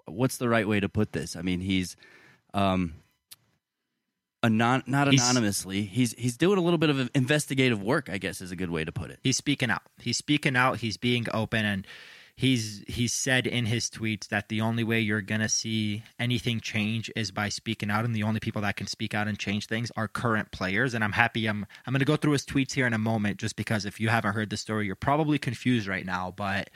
[0.06, 1.36] what's the right way to put this?
[1.36, 1.96] I mean, he's
[2.56, 2.96] um,
[4.46, 5.84] anon- not He's- anonymously.
[5.84, 8.86] He's he's doing a little bit of investigative work, I guess is a good way
[8.86, 9.20] to put it.
[9.24, 9.82] he's speaking out.
[10.00, 10.80] He's speaking out.
[10.80, 11.88] He's being open, and
[12.36, 17.10] he's he's said in his tweets that the only way you're gonna see anything change
[17.16, 19.92] is by speaking out, and the only people that can speak out and change things
[19.96, 20.94] are current players.
[20.94, 21.48] And I'm happy.
[21.48, 24.10] I'm I'm gonna go through his tweets here in a moment, just because if you
[24.10, 26.70] haven't heard the story, you're probably confused right now, but.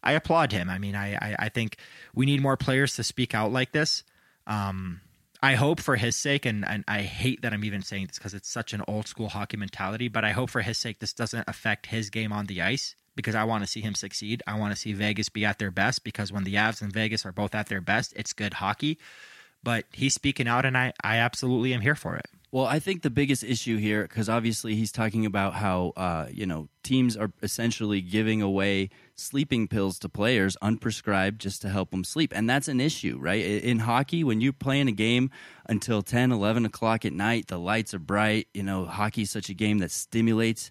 [0.00, 0.70] I applaud him.
[0.70, 1.76] I mean, I, I, I think
[2.14, 4.04] we need more players to speak out like this.
[4.46, 5.00] Um,
[5.40, 8.34] I hope for his sake, and, and I hate that I'm even saying this because
[8.34, 11.44] it's such an old school hockey mentality, but I hope for his sake this doesn't
[11.46, 14.42] affect his game on the ice because I want to see him succeed.
[14.46, 17.24] I want to see Vegas be at their best because when the Avs and Vegas
[17.24, 18.98] are both at their best, it's good hockey.
[19.62, 22.26] But he's speaking out, and I, I absolutely am here for it.
[22.50, 26.46] Well, I think the biggest issue here, because obviously he's talking about how uh, you
[26.46, 32.04] know teams are essentially giving away sleeping pills to players unprescribed just to help them
[32.04, 33.44] sleep, and that's an issue, right?
[33.44, 35.30] In hockey, when you're playing a game
[35.66, 38.48] until 10, 11 o'clock at night, the lights are bright.
[38.54, 40.70] You know, hockey is such a game that stimulates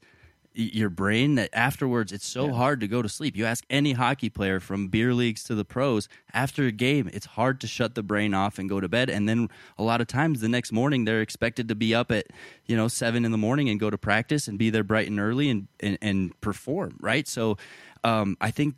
[0.58, 2.54] your brain that afterwards it's so yeah.
[2.54, 3.38] hard to go to sleep.
[3.38, 7.26] You ask any hockey player from beer leagues to the pros, after a game, it's
[7.26, 9.10] hard to shut the brain off and go to bed.
[9.10, 12.28] And then a lot of times the next morning they're expected to be up at,
[12.66, 15.20] you know, seven in the morning and go to practice and be there bright and
[15.20, 17.28] early and, and, and perform, right?
[17.28, 17.58] So
[18.04, 18.76] um, I think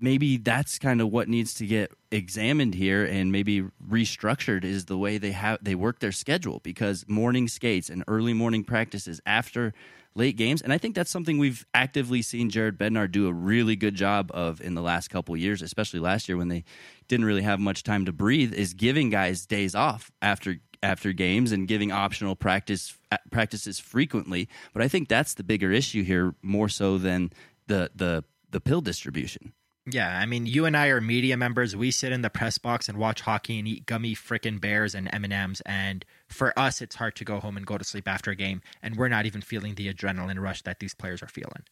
[0.00, 4.98] maybe that's kind of what needs to get examined here and maybe restructured is the
[4.98, 9.72] way they have they work their schedule because morning skates and early morning practices after
[10.16, 10.62] late games.
[10.62, 14.30] And I think that's something we've actively seen Jared Bednar do a really good job
[14.32, 16.64] of in the last couple years, especially last year when they
[17.08, 21.52] didn't really have much time to breathe, is giving guys days off after after games
[21.52, 24.48] and giving optional practice uh, practices frequently.
[24.72, 27.32] But I think that's the bigger issue here, more so than
[27.66, 29.52] the the the pill distribution.
[29.88, 31.76] Yeah, I mean, you and I are media members.
[31.76, 35.08] We sit in the press box and watch hockey and eat gummy frickin' bears and
[35.12, 35.60] M and M's.
[35.60, 38.62] And for us, it's hard to go home and go to sleep after a game,
[38.82, 41.62] and we're not even feeling the adrenaline rush that these players are feeling.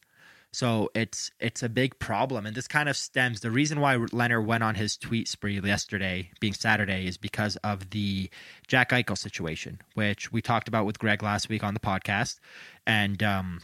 [0.53, 3.41] So it's it's a big problem, and this kind of stems.
[3.41, 7.91] The reason why Lehner went on his tweet spree yesterday, being Saturday, is because of
[7.91, 8.31] the
[8.69, 12.39] Jack Eichel situation, which we talked about with Greg last week on the podcast,
[12.87, 13.63] and um,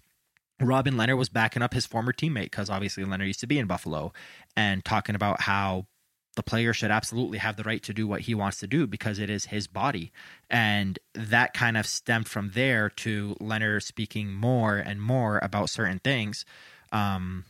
[0.61, 3.69] Robin Lehner was backing up his former teammate because obviously Lehner used to be in
[3.69, 4.13] Buffalo
[4.57, 5.87] and talking about how
[6.37, 9.19] the player should absolutely have the right to do what he wants to do because
[9.19, 10.13] it is his body.
[10.49, 15.99] And that kind of stemmed from there to Lehner speaking more and more about certain
[15.99, 16.45] things.
[16.93, 17.45] Um,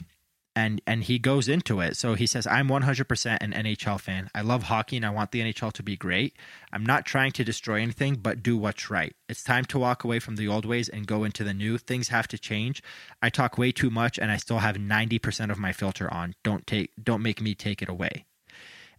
[0.57, 1.97] and and he goes into it.
[1.97, 4.29] So he says, "I'm 100% an NHL fan.
[4.35, 6.37] I love hockey and I want the NHL to be great.
[6.73, 9.15] I'm not trying to destroy anything, but do what's right.
[9.29, 11.79] It's time to walk away from the old ways and go into the new.
[11.79, 12.83] Things have to change.
[13.23, 16.35] I talk way too much and I still have 90% of my filter on.
[16.43, 18.25] Don't take don't make me take it away."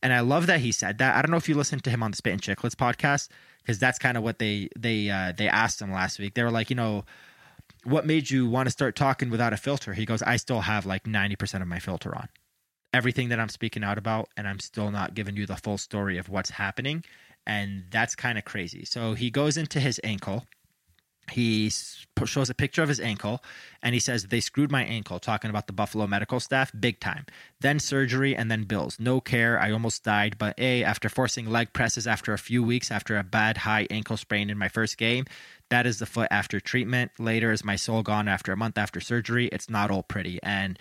[0.04, 1.16] And I love that he said that.
[1.16, 3.30] I don't know if you listened to him on the Spit and Chicklets podcast
[3.62, 6.34] because that's kind of what they they uh, they asked him last week.
[6.34, 7.06] They were like, you know
[7.84, 9.93] what made you want to start talking without a filter?
[9.93, 12.30] He goes, I still have like 90% of my filter on.
[12.93, 16.18] Everything that I'm speaking out about, and I'm still not giving you the full story
[16.18, 17.04] of what's happening.
[17.47, 18.86] And that's kind of crazy.
[18.86, 20.45] So he goes into his ankle.
[21.30, 21.72] He
[22.26, 23.43] shows a picture of his ankle
[23.82, 27.26] and he says, They screwed my ankle, talking about the Buffalo medical staff, big time.
[27.61, 28.99] Then surgery and then bills.
[28.99, 29.59] No care.
[29.59, 30.38] I almost died.
[30.38, 34.17] But A, after forcing leg presses after a few weeks after a bad high ankle
[34.17, 35.26] sprain in my first game,
[35.69, 37.11] that is the foot after treatment.
[37.17, 39.47] Later is my soul gone after a month after surgery.
[39.47, 40.39] It's not all pretty.
[40.43, 40.78] And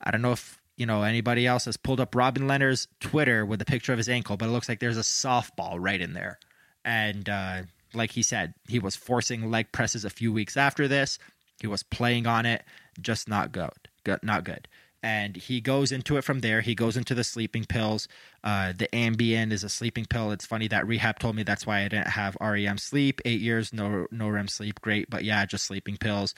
[0.00, 3.62] I don't know if you know anybody else has pulled up Robin Lehner's Twitter with
[3.62, 6.38] a picture of his ankle, but it looks like there's a softball right in there.
[6.84, 7.62] And uh,
[7.94, 11.18] like he said, he was forcing leg presses a few weeks after this.
[11.60, 12.64] He was playing on it,
[13.00, 13.70] just not good.
[14.04, 14.68] good not good
[15.02, 16.60] and he goes into it from there.
[16.60, 18.06] He goes into the sleeping pills.
[18.44, 20.30] Uh, the Ambien is a sleeping pill.
[20.30, 23.20] It's funny that rehab told me that's why I didn't have REM sleep.
[23.24, 26.34] Eight years, no no REM sleep, great, but yeah, just sleeping pills.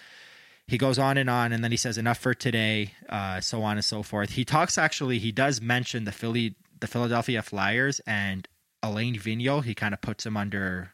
[0.66, 3.76] He goes on and on, and then he says enough for today, uh, so on
[3.76, 4.30] and so forth.
[4.30, 5.18] He talks actually.
[5.18, 8.48] He does mention the Philly, the Philadelphia Flyers, and
[8.82, 9.64] Alain Vigneault.
[9.64, 10.93] He kind of puts him under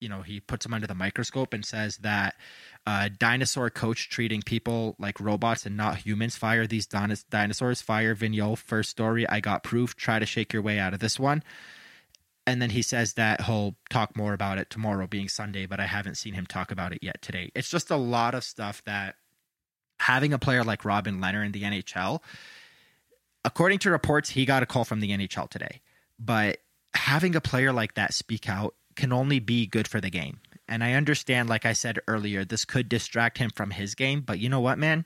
[0.00, 2.34] you know he puts him under the microscope and says that
[2.86, 6.36] uh, dinosaur coach treating people like robots and not humans.
[6.36, 7.80] Fire these dinosaurs.
[7.80, 8.58] Fire Vigneault.
[8.58, 9.28] First story.
[9.28, 9.96] I got proof.
[9.96, 11.42] Try to shake your way out of this one.
[12.46, 15.86] And then he says that he'll talk more about it tomorrow, being Sunday, but I
[15.86, 17.50] haven't seen him talk about it yet today.
[17.54, 19.14] It's just a lot of stuff that
[19.98, 22.20] having a player like Robin Lehner in the NHL,
[23.46, 25.80] according to reports, he got a call from the NHL today.
[26.18, 26.58] But
[26.94, 30.40] having a player like that speak out can only be good for the game.
[30.68, 34.22] And I understand, like I said earlier, this could distract him from his game.
[34.22, 35.04] But you know what, man?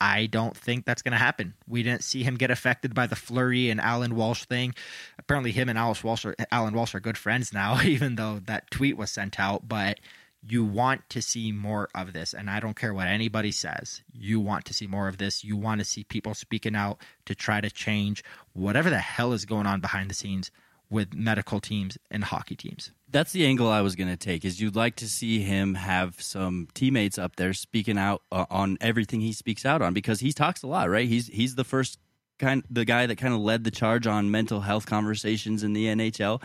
[0.00, 1.54] I don't think that's going to happen.
[1.66, 4.74] We didn't see him get affected by the Fleury and Alan Walsh thing.
[5.18, 8.70] Apparently, him and Alice Walsh are, Alan Walsh are good friends now, even though that
[8.70, 9.66] tweet was sent out.
[9.68, 10.00] But
[10.46, 12.34] you want to see more of this.
[12.34, 14.02] And I don't care what anybody says.
[14.12, 15.42] You want to see more of this.
[15.42, 18.22] You want to see people speaking out to try to change
[18.52, 20.50] whatever the hell is going on behind the scenes
[20.90, 22.90] with medical teams and hockey teams.
[23.10, 24.44] That's the angle I was going to take.
[24.44, 28.76] Is you'd like to see him have some teammates up there speaking out uh, on
[28.80, 31.08] everything he speaks out on because he talks a lot, right?
[31.08, 31.98] He's he's the first
[32.38, 35.86] kind the guy that kind of led the charge on mental health conversations in the
[35.86, 36.42] NHL.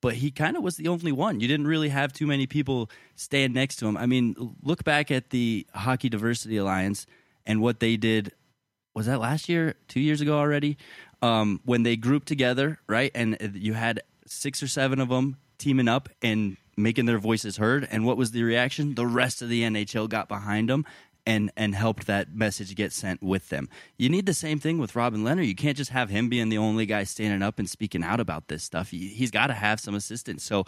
[0.00, 1.40] but he kind of was the only one.
[1.40, 3.96] You didn't really have too many people stand next to him.
[3.96, 7.06] I mean, look back at the Hockey Diversity Alliance
[7.46, 8.32] and what they did.
[8.94, 9.74] Was that last year?
[9.88, 10.76] Two years ago already?
[11.22, 13.10] Um, when they grouped together, right?
[13.14, 17.86] And you had six or seven of them teaming up and making their voices heard.
[17.90, 18.94] And what was the reaction?
[18.94, 20.86] The rest of the NHL got behind them
[21.26, 23.68] and and helped that message get sent with them.
[23.96, 25.46] You need the same thing with Robin Lehner.
[25.46, 28.48] You can't just have him being the only guy standing up and speaking out about
[28.48, 28.90] this stuff.
[28.90, 30.42] He, has got to have some assistance.
[30.42, 30.64] So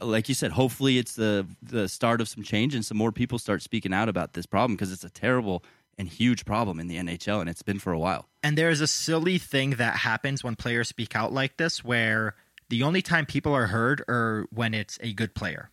[0.00, 3.38] like you said, hopefully it's the the start of some change and some more people
[3.38, 5.64] start speaking out about this problem because it's a terrible
[5.98, 8.28] and huge problem in the NHL and it's been for a while.
[8.42, 12.34] And there's a silly thing that happens when players speak out like this where
[12.68, 15.70] the only time people are heard are when it's a good player.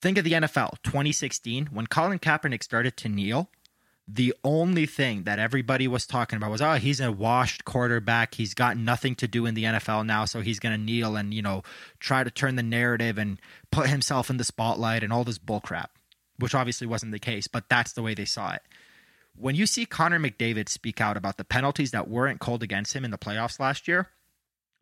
[0.00, 3.48] Think of the NFL 2016 when Colin Kaepernick started to kneel.
[4.06, 8.34] The only thing that everybody was talking about was, oh, he's a washed quarterback.
[8.34, 11.32] He's got nothing to do in the NFL now, so he's going to kneel and,
[11.32, 11.62] you know,
[12.00, 13.40] try to turn the narrative and
[13.70, 15.86] put himself in the spotlight and all this bullcrap,
[16.38, 18.60] which obviously wasn't the case, but that's the way they saw it.
[19.36, 23.04] When you see Connor McDavid speak out about the penalties that weren't called against him
[23.04, 24.10] in the playoffs last year,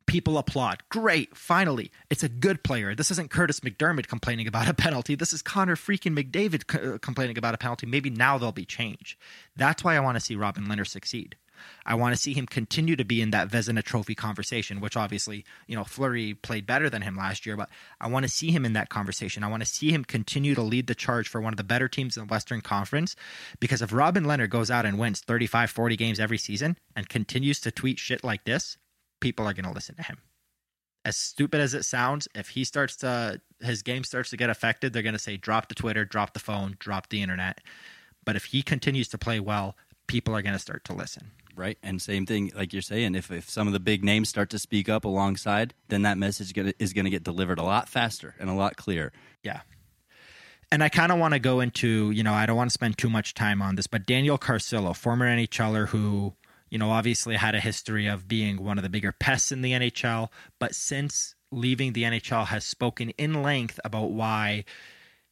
[0.06, 0.82] people applaud.
[0.90, 2.94] Great, finally, it's a good player.
[2.94, 5.14] This isn't Curtis McDermott complaining about a penalty.
[5.14, 7.86] This is Connor freaking McDavid uh, complaining about a penalty.
[7.86, 9.18] Maybe now there'll be change.
[9.56, 11.36] That's why I want to see Robin Lehner succeed.
[11.84, 15.44] I want to see him continue to be in that Vezina Trophy conversation, which obviously,
[15.66, 17.68] you know, Fleury played better than him last year, but
[18.00, 19.44] I want to see him in that conversation.
[19.44, 21.88] I want to see him continue to lead the charge for one of the better
[21.88, 23.16] teams in the Western Conference
[23.60, 27.60] because if Robin Lehner goes out and wins 35, 40 games every season and continues
[27.60, 28.78] to tweet shit like this,
[29.20, 30.18] people are going to listen to him.
[31.04, 34.92] As stupid as it sounds, if he starts to his game starts to get affected,
[34.92, 37.60] they're going to say drop the Twitter, drop the phone, drop the internet.
[38.24, 39.76] But if he continues to play well,
[40.06, 41.30] people are going to start to listen.
[41.54, 43.14] Right, and same thing like you're saying.
[43.14, 46.56] If if some of the big names start to speak up alongside, then that message
[46.78, 49.12] is going to get delivered a lot faster and a lot clearer.
[49.42, 49.60] Yeah,
[50.70, 52.96] and I kind of want to go into, you know, I don't want to spend
[52.96, 56.34] too much time on this, but Daniel Carcillo, former NHLer who
[56.72, 59.72] you know, obviously had a history of being one of the bigger pests in the
[59.72, 64.64] NHL, but since leaving the NHL has spoken in length about why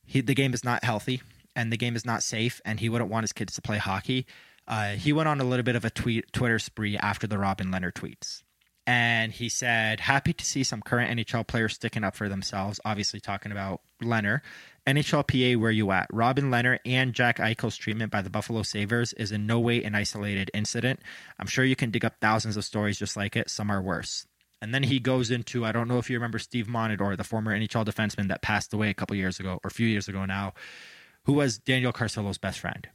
[0.05, 1.23] he, the game is not healthy
[1.57, 4.27] and the game is not safe and he wouldn't want his kids to play hockey.
[4.71, 7.73] Uh, he went on a little bit of a tweet Twitter spree after the Robin
[7.73, 8.45] Lehner tweets.
[8.87, 13.19] And he said, happy to see some current NHL players sticking up for themselves, obviously
[13.19, 14.41] talking about Lehner.
[14.87, 16.07] NHLPA, where you at?
[16.13, 19.97] Robin Lehner and Jack Eichel's treatment by the Buffalo Sabres is in no way an
[19.97, 21.01] isolated incident.
[21.39, 23.51] I'm sure you can dig up thousands of stories just like it.
[23.51, 24.27] Some are worse.
[24.63, 27.57] And then he goes into I don't know if you remember Steve Montador, the former
[27.57, 30.55] NHL defenseman that passed away a couple years ago or a few years ago now,
[31.25, 32.89] who was Daniel Carcillo's best friend.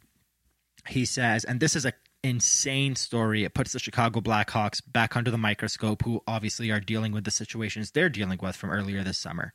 [0.88, 3.44] He says, and this is a insane story.
[3.44, 7.30] It puts the Chicago Blackhawks back under the microscope, who obviously are dealing with the
[7.30, 9.52] situations they're dealing with from earlier this summer.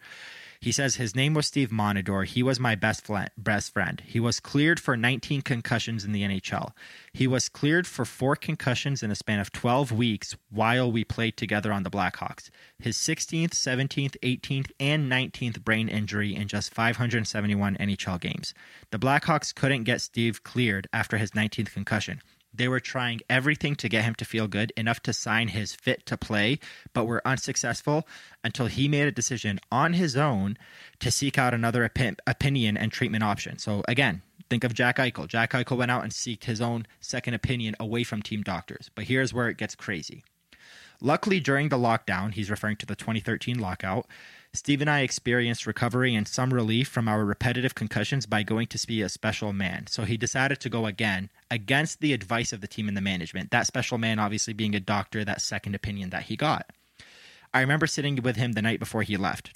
[0.62, 2.24] He says his name was Steve Montador.
[2.24, 4.04] He was my best best friend.
[4.06, 6.74] He was cleared for 19 concussions in the NHL.
[7.14, 11.36] He was cleared for four concussions in a span of 12 weeks while we played
[11.36, 12.52] together on the Blackhawks.
[12.78, 18.54] His 16th, 17th, 18th, and 19th brain injury in just 571 NHL games.
[18.92, 22.22] The Blackhawks couldn't get Steve cleared after his 19th concussion.
[22.54, 26.06] They were trying everything to get him to feel good, enough to sign his fit
[26.08, 26.60] to play,
[26.94, 28.08] but were unsuccessful
[28.44, 30.58] until he made a decision on his own
[31.00, 33.58] to seek out another opinion and treatment option.
[33.58, 35.28] So, again, think of Jack Eichel.
[35.28, 38.92] Jack Eichel went out and sought his own second opinion away from team doctors.
[38.94, 40.24] But here's where it gets crazy.
[41.00, 44.06] Luckily, during the lockdown, he's referring to the 2013 lockout,
[44.54, 48.78] Steve and I experienced recovery and some relief from our repetitive concussions by going to
[48.78, 49.88] see a special man.
[49.88, 53.52] So he decided to go again against the advice of the team and the management.
[53.52, 56.70] That special man, obviously, being a doctor, that second opinion that he got.
[57.54, 59.54] I remember sitting with him the night before he left.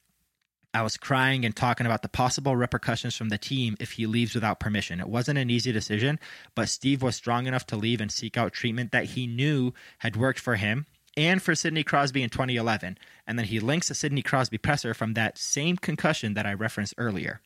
[0.74, 4.34] I was crying and talking about the possible repercussions from the team if he leaves
[4.34, 5.02] without permission.
[5.02, 6.20] It wasn't an easy decision,
[6.54, 10.16] but Steve was strong enough to leave and seek out treatment that he knew had
[10.16, 10.86] worked for him
[11.18, 12.98] and for Sidney Crosby in 2011.
[13.28, 16.94] And then he links a Sidney Crosby presser from that same concussion that I referenced
[16.98, 17.42] earlier.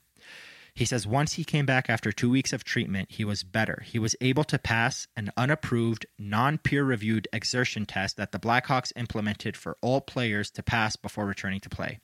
[0.73, 3.83] He says once he came back after two weeks of treatment, he was better.
[3.85, 8.93] He was able to pass an unapproved, non peer reviewed exertion test that the Blackhawks
[8.95, 11.99] implemented for all players to pass before returning to play.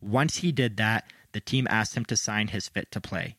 [0.00, 3.36] Once he did that, the team asked him to sign his fit to play.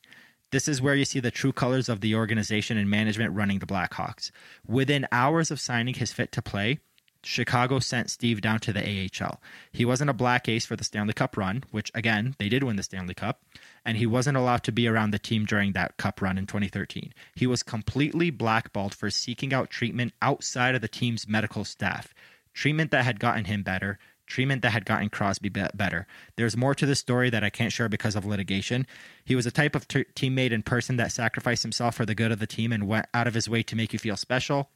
[0.52, 3.66] This is where you see the true colors of the organization and management running the
[3.66, 4.32] Blackhawks.
[4.68, 6.80] Within hours of signing his fit to play,
[7.24, 9.40] Chicago sent Steve down to the AHL.
[9.72, 12.76] He wasn't a black ace for the Stanley Cup run, which again, they did win
[12.76, 13.42] the Stanley Cup,
[13.86, 17.14] and he wasn't allowed to be around the team during that cup run in 2013.
[17.36, 22.14] He was completely blackballed for seeking out treatment outside of the team's medical staff.
[22.54, 24.00] Treatment that had gotten him better,
[24.32, 26.08] treatment that had gotten Crosby be- better.
[26.38, 28.88] There's more to the story that I can't share because of litigation.
[29.26, 32.40] He was a type of teammate and person that sacrificed himself for the good of
[32.40, 34.70] the team and went out of his way to make you feel special.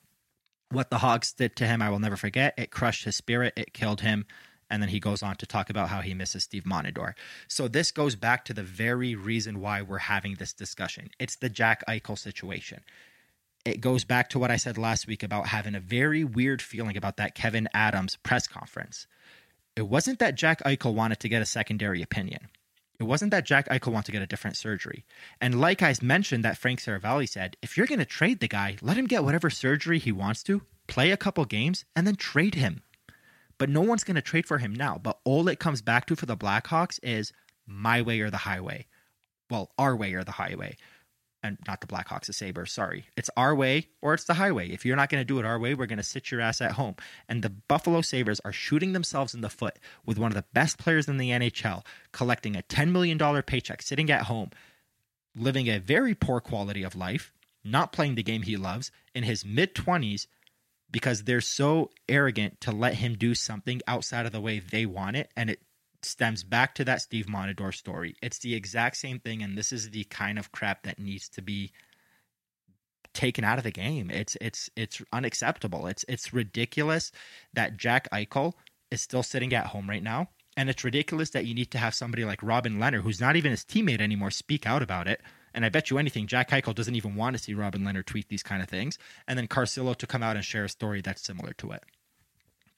[0.71, 2.53] What the Hogs did to him, I will never forget.
[2.57, 4.25] It crushed his spirit, it killed him.
[4.69, 7.13] And then he goes on to talk about how he misses Steve Montador.
[7.47, 11.09] So this goes back to the very reason why we're having this discussion.
[11.19, 12.81] It's the Jack Eichel situation
[13.65, 16.95] it goes back to what I said last week about having a very weird feeling
[16.95, 19.07] about that Kevyn Adams press conference.
[19.75, 22.47] It wasn't that Jack Eichel wanted to get a secondary opinion.
[22.99, 25.05] It wasn't that Jack Eichel wanted to get a different surgery.
[25.41, 28.77] And like I mentioned, that Frank Seravalli said, if you're going to trade the guy,
[28.81, 32.55] let him get whatever surgery he wants to, play a couple games, and then trade
[32.55, 32.83] him.
[33.57, 34.97] But no one's going to trade for him now.
[35.01, 37.33] But all it comes back to for the Blackhawks is
[37.67, 38.85] my way or the highway.
[39.49, 40.77] Well, our way or the highway
[41.45, 43.05] and not the Blackhawks, the Sabres, sorry.
[43.15, 44.69] It's our way or it's the highway.
[44.69, 46.61] If you're not going to do it our way, we're going to sit your ass
[46.61, 46.95] at home.
[47.29, 50.77] And the Buffalo Sabres are shooting themselves in the foot with one of the best
[50.77, 54.49] players in the NHL collecting a $10 million paycheck, sitting at home,
[55.35, 57.31] living a very poor quality of life,
[57.63, 60.27] not playing the game he loves in his mid 20s
[60.91, 65.15] because they're so arrogant to let him do something outside of the way they want
[65.15, 65.29] it.
[65.35, 65.59] And it
[66.05, 68.15] stems back to that Steve Montador story.
[68.21, 71.41] It's the exact same thing, and this is the kind of crap that needs to
[71.41, 71.71] be
[73.13, 74.11] taken out of the game.
[74.11, 75.87] It's it's it's unacceptable.
[75.87, 77.11] It's it's ridiculous
[77.53, 78.53] that Jack Eichel
[78.91, 80.29] is still sitting at home right now.
[80.57, 83.51] And it's ridiculous that you need to have somebody like Robin Lehner, who's not even
[83.51, 85.21] his teammate anymore, speak out about it.
[85.53, 88.29] And I bet you anything, Jack Eichel doesn't even want to see Robin Lehner tweet
[88.29, 88.97] these kind of things.
[89.27, 91.83] And then Carcillo to come out and share a story that's similar to it.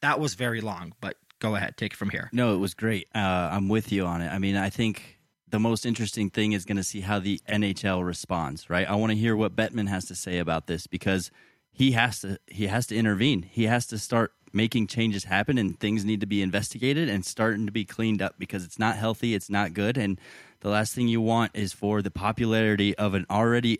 [0.01, 2.29] That was very long, but go ahead, take it from here.
[2.31, 3.07] No, it was great.
[3.13, 4.29] Uh, I'm with you on it.
[4.29, 5.19] I mean, I think
[5.49, 8.69] the most interesting thing is going to see how the NHL responds.
[8.69, 8.89] Right?
[8.89, 11.31] I want to hear what Bettman has to say about this because
[11.71, 13.43] he has to he has to intervene.
[13.43, 17.65] He has to start making changes happen, and things need to be investigated and starting
[17.65, 19.35] to be cleaned up because it's not healthy.
[19.35, 20.19] It's not good, and
[20.61, 23.79] the last thing you want is for the popularity of an already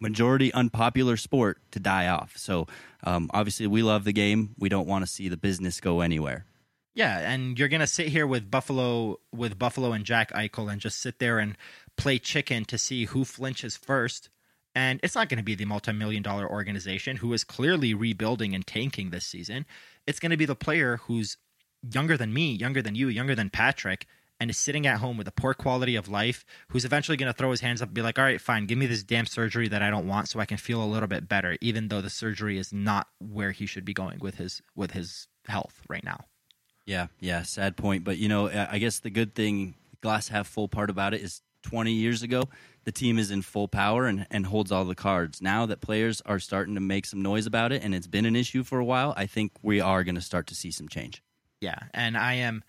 [0.00, 2.36] majority unpopular sport to die off.
[2.36, 2.66] So
[3.04, 4.54] um, obviously, we love the game.
[4.58, 6.46] We don't want to see the business go anywhere.
[6.94, 11.00] Yeah, and you're gonna sit here with Buffalo with Buffalo and Jack Eichel and just
[11.00, 11.56] sit there and
[11.96, 14.28] play chicken to see who flinches first.
[14.74, 18.64] And it's not going to be the multi-million dollar organization who is clearly rebuilding and
[18.64, 19.66] tanking this season.
[20.06, 21.36] It's going to be the player who's
[21.92, 24.06] younger than me, younger than you, younger than Patrick,
[24.38, 27.36] and is sitting at home with a poor quality of life, who's eventually going to
[27.36, 29.68] throw his hands up and be like, all right, fine, give me this damn surgery
[29.68, 32.08] that I don't want so I can feel a little bit better, even though the
[32.08, 36.26] surgery is not where he should be going with his with his health right now.
[36.86, 38.04] Yeah, yeah, sad point.
[38.04, 41.42] But you know, I guess the good thing, glass half full part about it is
[41.62, 42.44] 20 years ago,
[42.84, 45.42] the team is in full power and, and holds all the cards.
[45.42, 48.36] Now that players are starting to make some noise about it and it's been an
[48.36, 51.22] issue for a while, I think we are going to start to see some change.
[51.60, 52.64] Yeah, and I am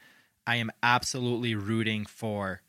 [0.45, 2.61] I am absolutely rooting for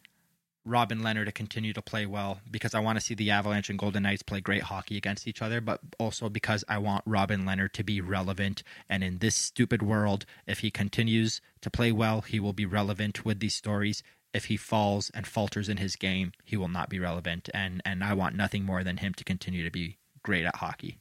[0.65, 3.79] Robin Lehner to continue to play well because I want to see the Avalanche and
[3.79, 7.71] Golden Knights play great hockey against each other, but also because I want Robin Lehner
[7.73, 8.63] to be relevant.
[8.89, 13.25] And in this stupid world, if he continues to play well, he will be relevant
[13.25, 14.03] with these stories.
[14.33, 17.51] If he falls and falters in his game, he will not be relevant.
[17.53, 20.99] And and I want nothing more than him to continue to be great at hockey.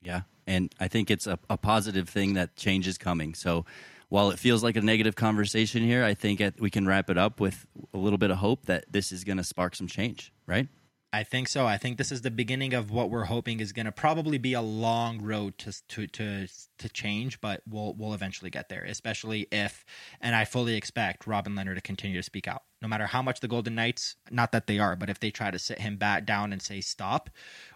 [0.00, 3.34] Yeah, and I think it's a, a positive thing that change is coming.
[3.34, 3.64] So
[4.12, 7.40] while it feels like a negative conversation here, I think we can wrap it up
[7.40, 10.68] with a little bit of hope that this is going to spark some change, right?
[11.14, 11.66] I think so.
[11.66, 14.52] I think this is the beginning of what we're hoping is going to probably be
[14.52, 16.46] a long road to to to
[16.76, 18.84] to change, but we'll we'll eventually get there.
[18.84, 19.82] Especially if,
[20.20, 23.40] and I fully expect Robin Lehner to continue to speak out, no matter how much
[23.40, 26.26] the Golden Knights, not that they are, but if they try to sit him back
[26.26, 27.30] down and say stop,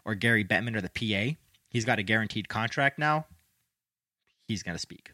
[0.05, 1.39] or Gary Bettman or the PA,
[1.70, 3.24] he's got a guaranteed contract now.
[4.47, 5.12] He's going to speak.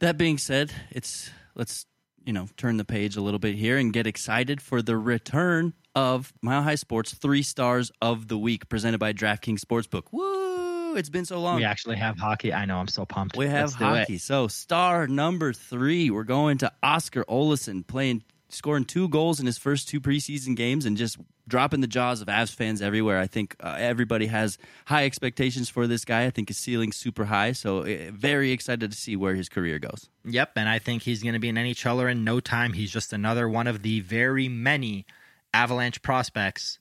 [0.00, 1.86] That being said, it's let's
[2.24, 5.74] you know turn the page a little bit here and get excited for the return
[5.94, 10.04] of Mile High Sports three stars of the week presented by DraftKings Sportsbook.
[10.12, 10.94] Woo!
[10.94, 11.56] It's been so long.
[11.56, 12.52] We actually have hockey.
[12.52, 12.78] I know.
[12.78, 13.36] I'm so pumped.
[13.36, 14.18] We have hockey.
[14.18, 19.58] So star number three, we're going to Oskar Olausson playing scoring two goals in his
[19.58, 23.18] first two preseason games and just dropping the jaws of Avs fans everywhere.
[23.18, 26.24] I think uh, everybody has high expectations for this guy.
[26.24, 29.78] I think his ceiling's super high, so uh, very excited to see where his career
[29.78, 30.08] goes.
[30.24, 32.74] Yep, and I think he's going to be an NHLer in no time.
[32.74, 35.06] He's just another one of the very many
[35.54, 36.78] Avalanche prospects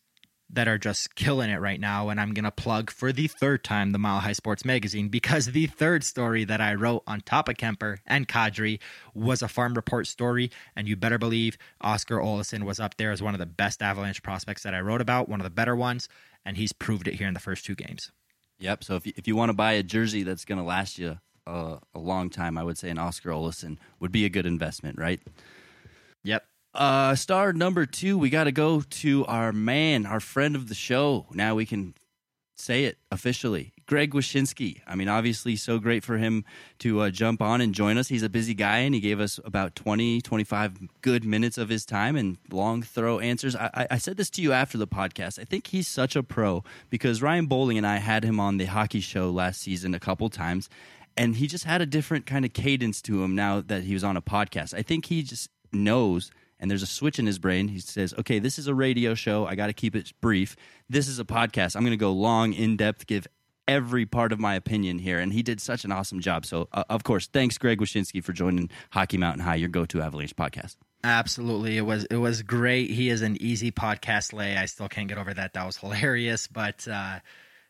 [0.49, 2.09] that are just killing it right now.
[2.09, 5.47] And I'm going to plug for the third time the Mile High Sports Magazine because
[5.47, 8.79] the third story that I wrote on top of Kuemper and Kadri
[9.13, 10.49] was a farm report story.
[10.75, 14.23] And you better believe Oskar Olausson was up there as one of the best Avalanche
[14.23, 16.07] prospects that I wrote about, one of the better ones.
[16.45, 18.11] And he's proved it here in the first two games.
[18.59, 18.83] Yep.
[18.83, 21.19] So if you, if you want to buy a jersey that's going to last you
[21.45, 24.97] a, a long time, I would say an Oskar Olausson would be a good investment,
[24.97, 25.19] right?
[26.23, 26.45] Yep.
[26.73, 30.75] Uh, star number two, we got to go to our man, our friend of the
[30.75, 31.25] show.
[31.31, 31.93] Now we can
[32.55, 33.73] say it officially.
[33.85, 34.81] Greg Wyshynski.
[34.85, 36.43] I mean, obviously, so great for him
[36.79, 38.09] to uh, jump on and join us.
[38.09, 41.85] He's a busy guy, and he gave us about 20, 25 good minutes of his
[41.85, 43.55] time and long, thorough answers.
[43.55, 45.39] I, I said this to you after the podcast.
[45.39, 48.65] I think he's such a pro because Ryan Bowling and I had him on the
[48.65, 50.69] hockey show last season a couple times,
[51.15, 54.03] and he just had a different kind of cadence to him now that he was
[54.03, 54.73] on a podcast.
[54.73, 57.67] I think he just knows– and there's a switch in his brain.
[57.67, 59.45] He says, okay, this is a radio show.
[59.45, 60.55] I got to keep it brief.
[60.89, 61.75] This is a podcast.
[61.75, 63.27] I'm going to go long, in depth, give
[63.67, 65.19] every part of my opinion here.
[65.19, 66.45] And he did such an awesome job.
[66.45, 70.01] So, uh, of course, thanks, Greg Wyshynski, for joining Hockey Mountain High, your go to
[70.01, 70.77] Avalanche podcast.
[71.03, 71.77] Absolutely.
[71.77, 72.89] It was it was great.
[72.89, 74.57] He is an easy podcast lay.
[74.57, 75.53] I still can't get over that.
[75.53, 76.47] That was hilarious.
[76.47, 77.19] But uh,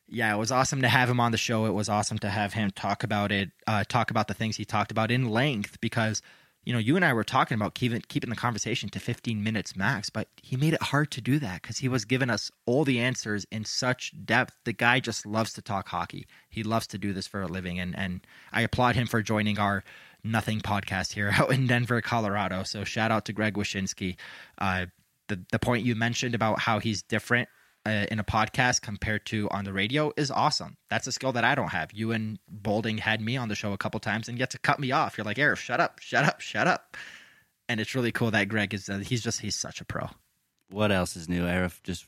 [0.08, 1.66] yeah, it was awesome to have him on the show.
[1.66, 4.64] It was awesome to have him talk about it, uh, talk about the things he
[4.64, 6.22] talked about in length because–
[6.68, 9.78] you know, you and I were talking about keeping keeping the conversation to 15 minutes
[9.78, 12.84] max, but he made it hard to do that because he was giving us all
[12.84, 14.54] the answers in such depth.
[14.66, 16.28] The guy just loves to talk hockey.
[16.50, 19.58] He loves to do this for a living, and and I applaud him for joining
[19.58, 19.86] our
[20.26, 22.64] Nothing podcast here out in Denver, Colorado.
[22.64, 24.18] So shout out to Greg Wyshynski.
[24.58, 24.88] Uh,
[25.30, 27.48] the the point you mentioned about how he's different
[27.88, 30.78] in a podcast compared to on the radio is awesome.
[30.90, 31.92] That's a skill that I don't have.
[31.94, 34.80] You and Bolding had me on the show a couple times and yet to cut
[34.80, 35.18] me off.
[35.18, 36.98] You're like, Aarif, shut up, shut up, shut up.
[37.70, 40.10] And it's really cool that Greg is, uh, he's just, he's such a pro.
[40.70, 41.82] What else is new, Aarif?
[41.84, 42.06] Just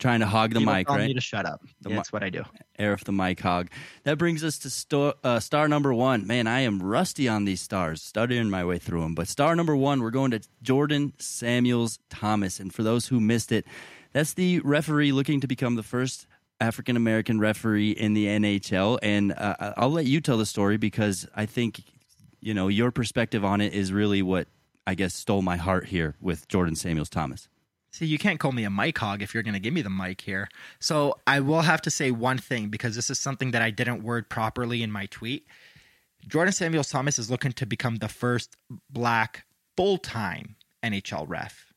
[0.00, 1.08] trying to hog the you mic, right?
[1.08, 1.60] me to shut up.
[1.82, 2.42] The that's what I do.
[2.78, 3.68] Aarif the mic hog.
[4.04, 6.26] That brings us to sto- uh, star number one.
[6.26, 9.14] Man, I am rusty on these stars, studying my way through them.
[9.14, 12.58] But star number one, we're going to Jordan Samuels Thomas.
[12.58, 13.66] And for those who missed it,
[14.12, 16.26] that's the referee looking to become the first
[16.60, 18.98] African American referee in the NHL.
[19.02, 21.82] And uh, I'll let you tell the story because I think,
[22.40, 24.48] you know, your perspective on it is really what
[24.86, 27.48] I guess stole my heart here with Jordan Samuels Thomas.
[27.92, 29.90] See, you can't call me a mic hog if you're going to give me the
[29.90, 30.48] mic here.
[30.78, 34.04] So I will have to say one thing because this is something that I didn't
[34.04, 35.46] word properly in my tweet.
[36.28, 38.56] Jordan Samuels Thomas is looking to become the first
[38.90, 39.44] black
[39.76, 41.69] full time NHL ref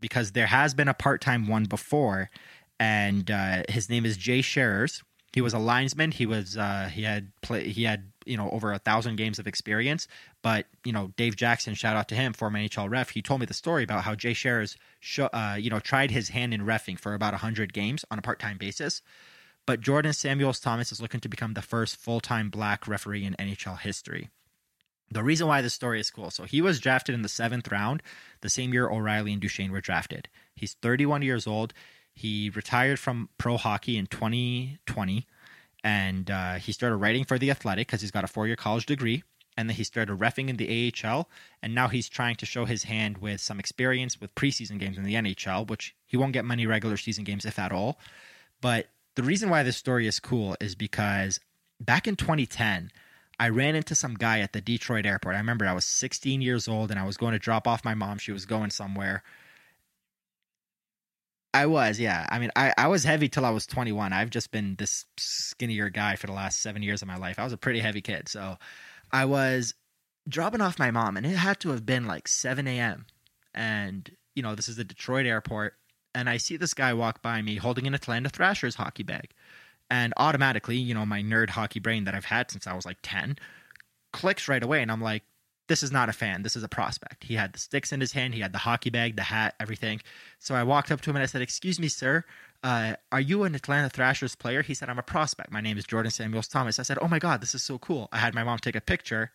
[0.00, 2.30] because there has been a part time one before,
[2.78, 5.02] and uh, his name is Jay Sharrers.
[5.32, 6.12] He was a linesman.
[6.12, 9.46] He was uh, he had play he had you know over a thousand games of
[9.46, 10.06] experience.
[10.42, 13.10] But you know Dave Jackson, shout out to him, former NHL ref.
[13.10, 14.76] He told me the story about how Jay Sharrers
[15.18, 18.38] uh, you know tried his hand in refing for about hundred games on a part
[18.38, 19.02] time basis.
[19.66, 23.34] But Jordan Samuels Thomas is looking to become the first full time black referee in
[23.38, 24.30] NHL history
[25.10, 26.30] the reason why this story is cool.
[26.30, 28.02] So he was drafted in the seventh round,
[28.40, 30.28] the same year O'Reilly and Duchene were drafted.
[30.54, 31.72] He's 31 years old.
[32.14, 35.26] He retired from pro hockey in 2020,
[35.82, 39.22] and uh, he started writing for the Athletic because he's got a four-year college degree.
[39.56, 41.28] And then he started refing in the AHL,
[41.62, 45.04] and now he's trying to show his hand with some experience with preseason games in
[45.04, 48.00] the NHL, which he won't get many regular season games if at all.
[48.60, 51.38] But the reason why this story is cool is because
[51.80, 52.90] back in 2010
[53.38, 55.34] I ran into some guy at the Detroit airport.
[55.34, 57.94] I remember I was 16 years old and I was going to drop off my
[57.94, 58.18] mom.
[58.18, 59.22] She was going somewhere.
[61.52, 62.26] I was, yeah.
[62.30, 64.12] I mean, I, I was heavy till I was 21.
[64.12, 67.38] I've just been this skinnier guy for the last seven years of my life.
[67.38, 68.28] I was a pretty heavy kid.
[68.28, 68.56] So
[69.12, 69.74] I was
[70.28, 73.06] dropping off my mom, and it had to have been like 7 a.m.
[73.54, 75.74] And, you know, this is the Detroit airport.
[76.12, 79.30] And I see this guy walk by me holding an Atlanta Thrashers hockey bag.
[79.90, 82.98] And automatically, you know, my nerd hockey brain that I've had since I was like
[83.02, 83.36] 10
[84.12, 84.80] clicks right away.
[84.80, 85.22] And I'm like,
[85.68, 86.42] this is not a fan.
[86.42, 87.24] This is a prospect.
[87.24, 88.34] He had the sticks in his hand.
[88.34, 90.00] He had the hockey bag, the hat, everything.
[90.38, 92.24] So I walked up to him and I said, Excuse me, sir.
[92.62, 94.62] Uh, are you an Atlanta Thrashers player?
[94.62, 95.52] He said, I'm a prospect.
[95.52, 96.78] My name is Jordan Samuels Thomas.
[96.78, 98.08] I said, Oh my God, this is so cool.
[98.12, 99.32] I had my mom take a picture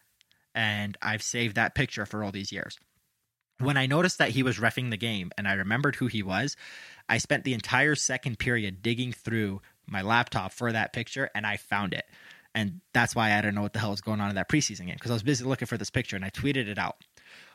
[0.54, 2.78] and I've saved that picture for all these years.
[3.60, 6.56] When I noticed that he was refing the game and I remembered who he was,
[7.10, 11.57] I spent the entire second period digging through my laptop for that picture and I
[11.57, 12.05] found it.
[12.55, 14.87] And that's why I don't know what the hell was going on in that preseason
[14.87, 16.97] game because I was busy looking for this picture and I tweeted it out.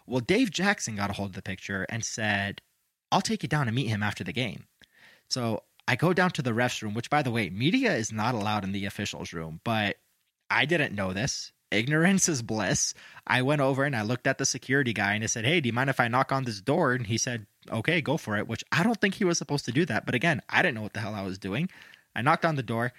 [0.06, 2.60] Well, Dave Jackson got a hold of the picture and said,
[3.10, 4.66] I'll take you down and meet him after the game.
[5.28, 8.34] So I go down to the refs room, which, by the way, media is not
[8.34, 9.96] allowed in the officials room, but
[10.50, 11.52] I didn't know this.
[11.70, 12.94] Ignorance is bliss.
[13.26, 15.66] I went over and I looked at the security guy and I said, Hey, do
[15.66, 16.92] you mind if I knock on this door?
[16.92, 19.72] And he said, Okay, go for it, which I don't think he was supposed to
[19.72, 20.06] do that.
[20.06, 21.68] But again, I didn't know what the hell I was doing.
[22.14, 22.92] I knocked on the door.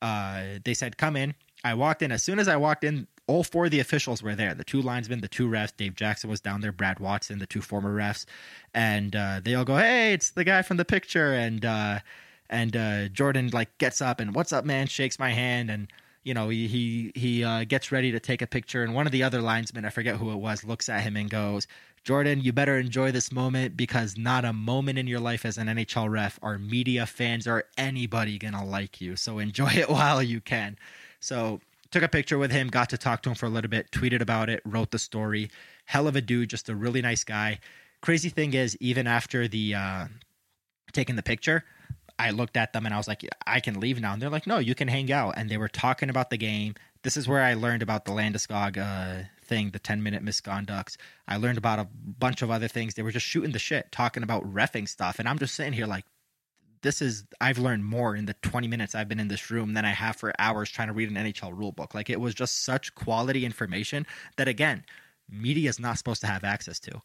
[0.00, 2.10] Uh, they said, "Come in." I walked in.
[2.10, 4.52] As soon as I walked in, all four of the officials were there.
[4.52, 5.76] The two linesmen, the two refs.
[5.76, 6.72] Dave Jackson was down there.
[6.72, 8.26] Brad Watson, the two former refs,
[8.74, 12.00] and uh, they all go, "Hey, it's the guy from the picture." And uh,
[12.50, 15.88] and uh, Jordan like gets up and, "What's up, man?" Shakes my hand and
[16.24, 19.24] you know, he he, uh, gets ready to take a picture, and one of the
[19.24, 21.66] other linesmen, I forget who it was, looks at him and goes,
[22.04, 25.68] "Jordan, you better enjoy this moment because not a moment in your life as an
[25.68, 29.16] NHL ref are media fans or anybody gonna like you.
[29.16, 30.76] So enjoy it while you can."
[31.20, 31.60] So
[31.92, 34.20] took a picture with him, got to talk to him for a little bit, tweeted
[34.20, 35.50] about it, wrote the story.
[35.84, 37.60] Hell of a dude, just a really nice guy.
[38.00, 40.06] Crazy thing is, even after the uh,
[40.92, 41.64] taking the picture,
[42.18, 44.12] I looked at them and I was like, I can leave now.
[44.12, 45.34] And they're like, no, you can hang out.
[45.36, 46.74] And they were talking about the game.
[47.02, 50.96] This is where I learned about the Landeskog uh, thing, the 10 minute misconducts.
[51.28, 51.86] I learned about a
[52.18, 52.94] bunch of other things.
[52.94, 55.18] They were just shooting the shit, talking about refing stuff.
[55.18, 56.06] And I'm just sitting here like,
[56.80, 59.84] this is, I've learned more in the 20 minutes I've been in this room than
[59.84, 61.94] I have for hours trying to read an NHL rule book.
[61.94, 64.06] Like, it was just such quality information
[64.38, 64.84] that, again,
[65.28, 67.02] media is not supposed to have access to.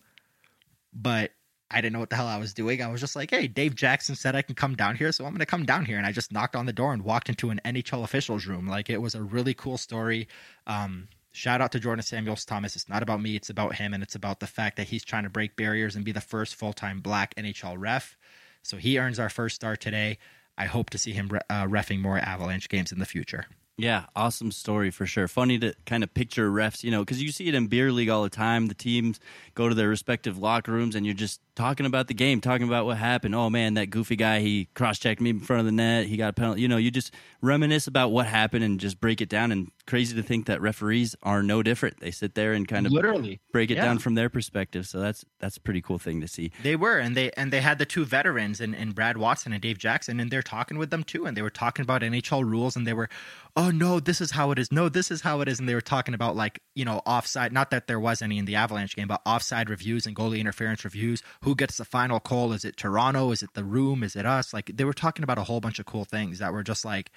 [0.93, 1.31] But
[1.69, 2.81] I didn't know what the hell I was doing.
[2.81, 5.31] I was just like, hey, Dave Jackson said I can come down here, so I'm
[5.31, 5.97] going to come down here.
[5.97, 8.67] And I just knocked on the door and walked into an NHL officials room.
[8.67, 10.29] Like, it was a really cool story.
[10.65, 12.75] Um, shout out to Jordan Samuels Thomas.
[12.75, 13.93] It's not about me, it's about him.
[13.93, 16.55] And it's about the fact that he's trying to break barriers and be the first
[16.55, 18.17] full time black NHL ref.
[18.63, 20.17] So he earns our first star today.
[20.57, 23.45] I hope to see him uh, refing more Avalanche games in the future.
[23.77, 25.27] Yeah, awesome story for sure.
[25.27, 28.09] Funny to kind of picture refs, you know, because you see it in beer league
[28.09, 28.65] all the time.
[28.65, 29.19] The teams
[29.53, 32.85] go to their respective locker rooms, and you're just talking about the game, talking about
[32.85, 33.33] what happened.
[33.33, 36.05] Oh man, that goofy guy, he cross checked me in front of the net.
[36.05, 36.61] He got a penalty.
[36.61, 39.51] You know, you just reminisce about what happened and just break it down.
[39.51, 41.99] And crazy to think that referees are no different.
[41.99, 43.85] They sit there and kind of literally break it yeah.
[43.85, 44.85] down from their perspective.
[44.85, 46.51] So that's that's a pretty cool thing to see.
[46.61, 49.61] They were, and they and they had the two veterans and, and Brad Watson and
[49.61, 52.75] Dave Jackson, and they're talking with them too, and they were talking about NHL rules,
[52.75, 53.09] and they were,
[53.55, 54.71] oh no, this is how it is.
[54.71, 57.51] No, this is how it is, and they were talking about like you know offside.
[57.51, 60.83] Not that there was any in the Avalanche game, but offside reviews and goalie interference
[60.83, 61.23] reviews.
[61.47, 62.53] Who gets the final call?
[62.53, 63.31] Is it Toronto?
[63.31, 64.03] Is it the room?
[64.03, 64.53] Is it us?
[64.53, 67.11] Like they were talking about a whole bunch of cool things that were just like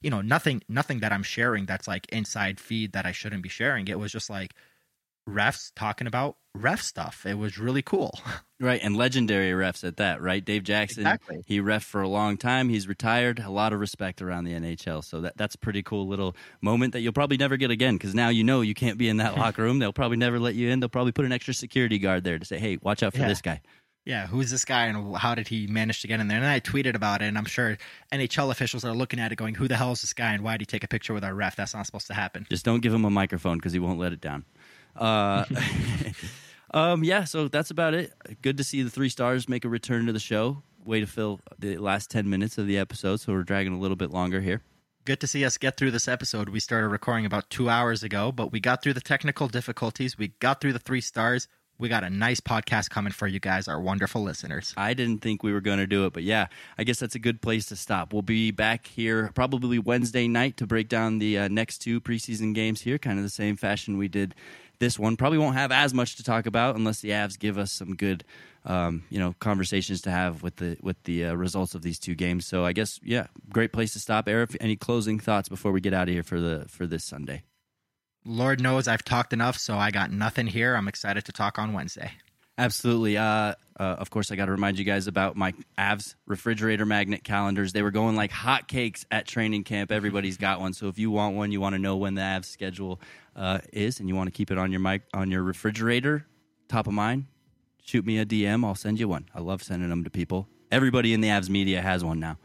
[0.00, 3.48] you know nothing nothing that i'm sharing that's like inside feed that i shouldn't be
[3.48, 4.54] sharing it was just like
[5.28, 8.18] refs talking about ref stuff it was really cool
[8.60, 11.42] right and legendary refs at that right dave jackson exactly.
[11.46, 15.02] he ref for a long time he's retired a lot of respect around the nhl
[15.02, 18.14] so that, that's a pretty cool little moment that you'll probably never get again because
[18.14, 20.68] now you know you can't be in that locker room they'll probably never let you
[20.68, 23.20] in they'll probably put an extra security guard there to say hey watch out for
[23.20, 23.28] yeah.
[23.28, 23.60] this guy
[24.06, 26.38] yeah, who's this guy and how did he manage to get in there?
[26.38, 27.76] And I tweeted about it, and I'm sure
[28.12, 30.52] NHL officials are looking at it going, who the hell is this guy and why
[30.52, 31.54] did he take a picture with our ref?
[31.56, 32.46] That's not supposed to happen.
[32.48, 34.44] Just don't give him a microphone because he won't let it down.
[34.96, 35.44] Uh,
[36.72, 38.12] um, yeah, so that's about it.
[38.42, 40.62] Good to see the three stars make a return to the show.
[40.84, 43.96] Way to fill the last 10 minutes of the episode, so we're dragging a little
[43.96, 44.62] bit longer here
[45.06, 46.50] good to see us get through this episode.
[46.50, 50.16] We started recording about two hours ago, but we got through the technical difficulties.
[50.16, 51.48] We got through the three stars
[51.80, 54.74] we got a nice podcast coming for you guys, our wonderful listeners.
[54.76, 57.18] I didn't think we were going to do it, but yeah, I guess that's a
[57.18, 58.12] good place to stop.
[58.12, 62.54] We'll be back here probably Wednesday night to break down the uh, next two preseason
[62.54, 64.34] games here, kind of the same fashion we did
[64.80, 65.16] this one.
[65.16, 68.24] Probably won't have as much to talk about unless the Avs give us some good,
[68.64, 72.16] um, you know, conversations to have with the with the uh, results of these two
[72.16, 72.46] games.
[72.46, 74.28] So I guess yeah, great place to stop.
[74.28, 77.44] Eric, any closing thoughts before we get out of here for the for this Sunday?
[78.24, 80.74] Lord knows I've talked enough, so I got nothing here.
[80.74, 82.12] I'm excited to talk on Wednesday.
[82.58, 83.16] Absolutely.
[83.16, 87.24] Uh, uh, of course, I got to remind you guys about my Avs refrigerator magnet
[87.24, 87.72] calendars.
[87.72, 89.90] They were going like hotcakes at training camp.
[89.90, 90.74] Everybody's got one.
[90.74, 93.00] So if you want one, you want to know when the Avs schedule
[93.34, 96.26] uh, is, and you want to keep it on your mic on your refrigerator,
[96.68, 97.24] top of mind,
[97.82, 98.64] shoot me a DM.
[98.64, 99.28] I'll send you one.
[99.34, 100.46] I love sending them to people.
[100.70, 102.36] Everybody in the Avs media has one now.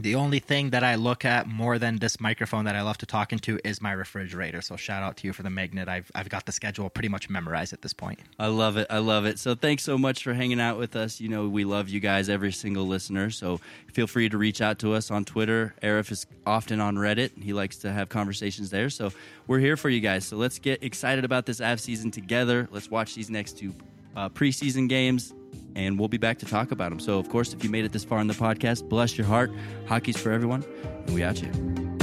[0.00, 3.06] The only thing that I look at more than this microphone that I love to
[3.06, 4.60] talk into is my refrigerator.
[4.60, 5.88] So shout out to you for the magnet.
[5.88, 8.18] I've I've got the schedule pretty much memorized at this point.
[8.36, 8.88] I love it.
[8.90, 9.38] I love it.
[9.38, 11.20] So thanks so much for hanging out with us.
[11.20, 13.30] You know we love you guys, every single listener.
[13.30, 13.60] So
[13.92, 15.74] feel free to reach out to us on Twitter.
[15.80, 17.40] Aarif is often on Reddit.
[17.40, 18.90] He likes to have conversations there.
[18.90, 19.12] So
[19.46, 20.24] we're here for you guys.
[20.24, 22.68] So let's get excited about this Av season together.
[22.72, 23.72] Let's watch these next two
[24.16, 25.32] uh, preseason games
[25.74, 27.00] and we'll be back to talk about them.
[27.00, 29.50] So, of course, if you made it this far in the podcast, bless your heart.
[29.86, 30.64] Hockey's for everyone,
[31.06, 31.93] and we out you.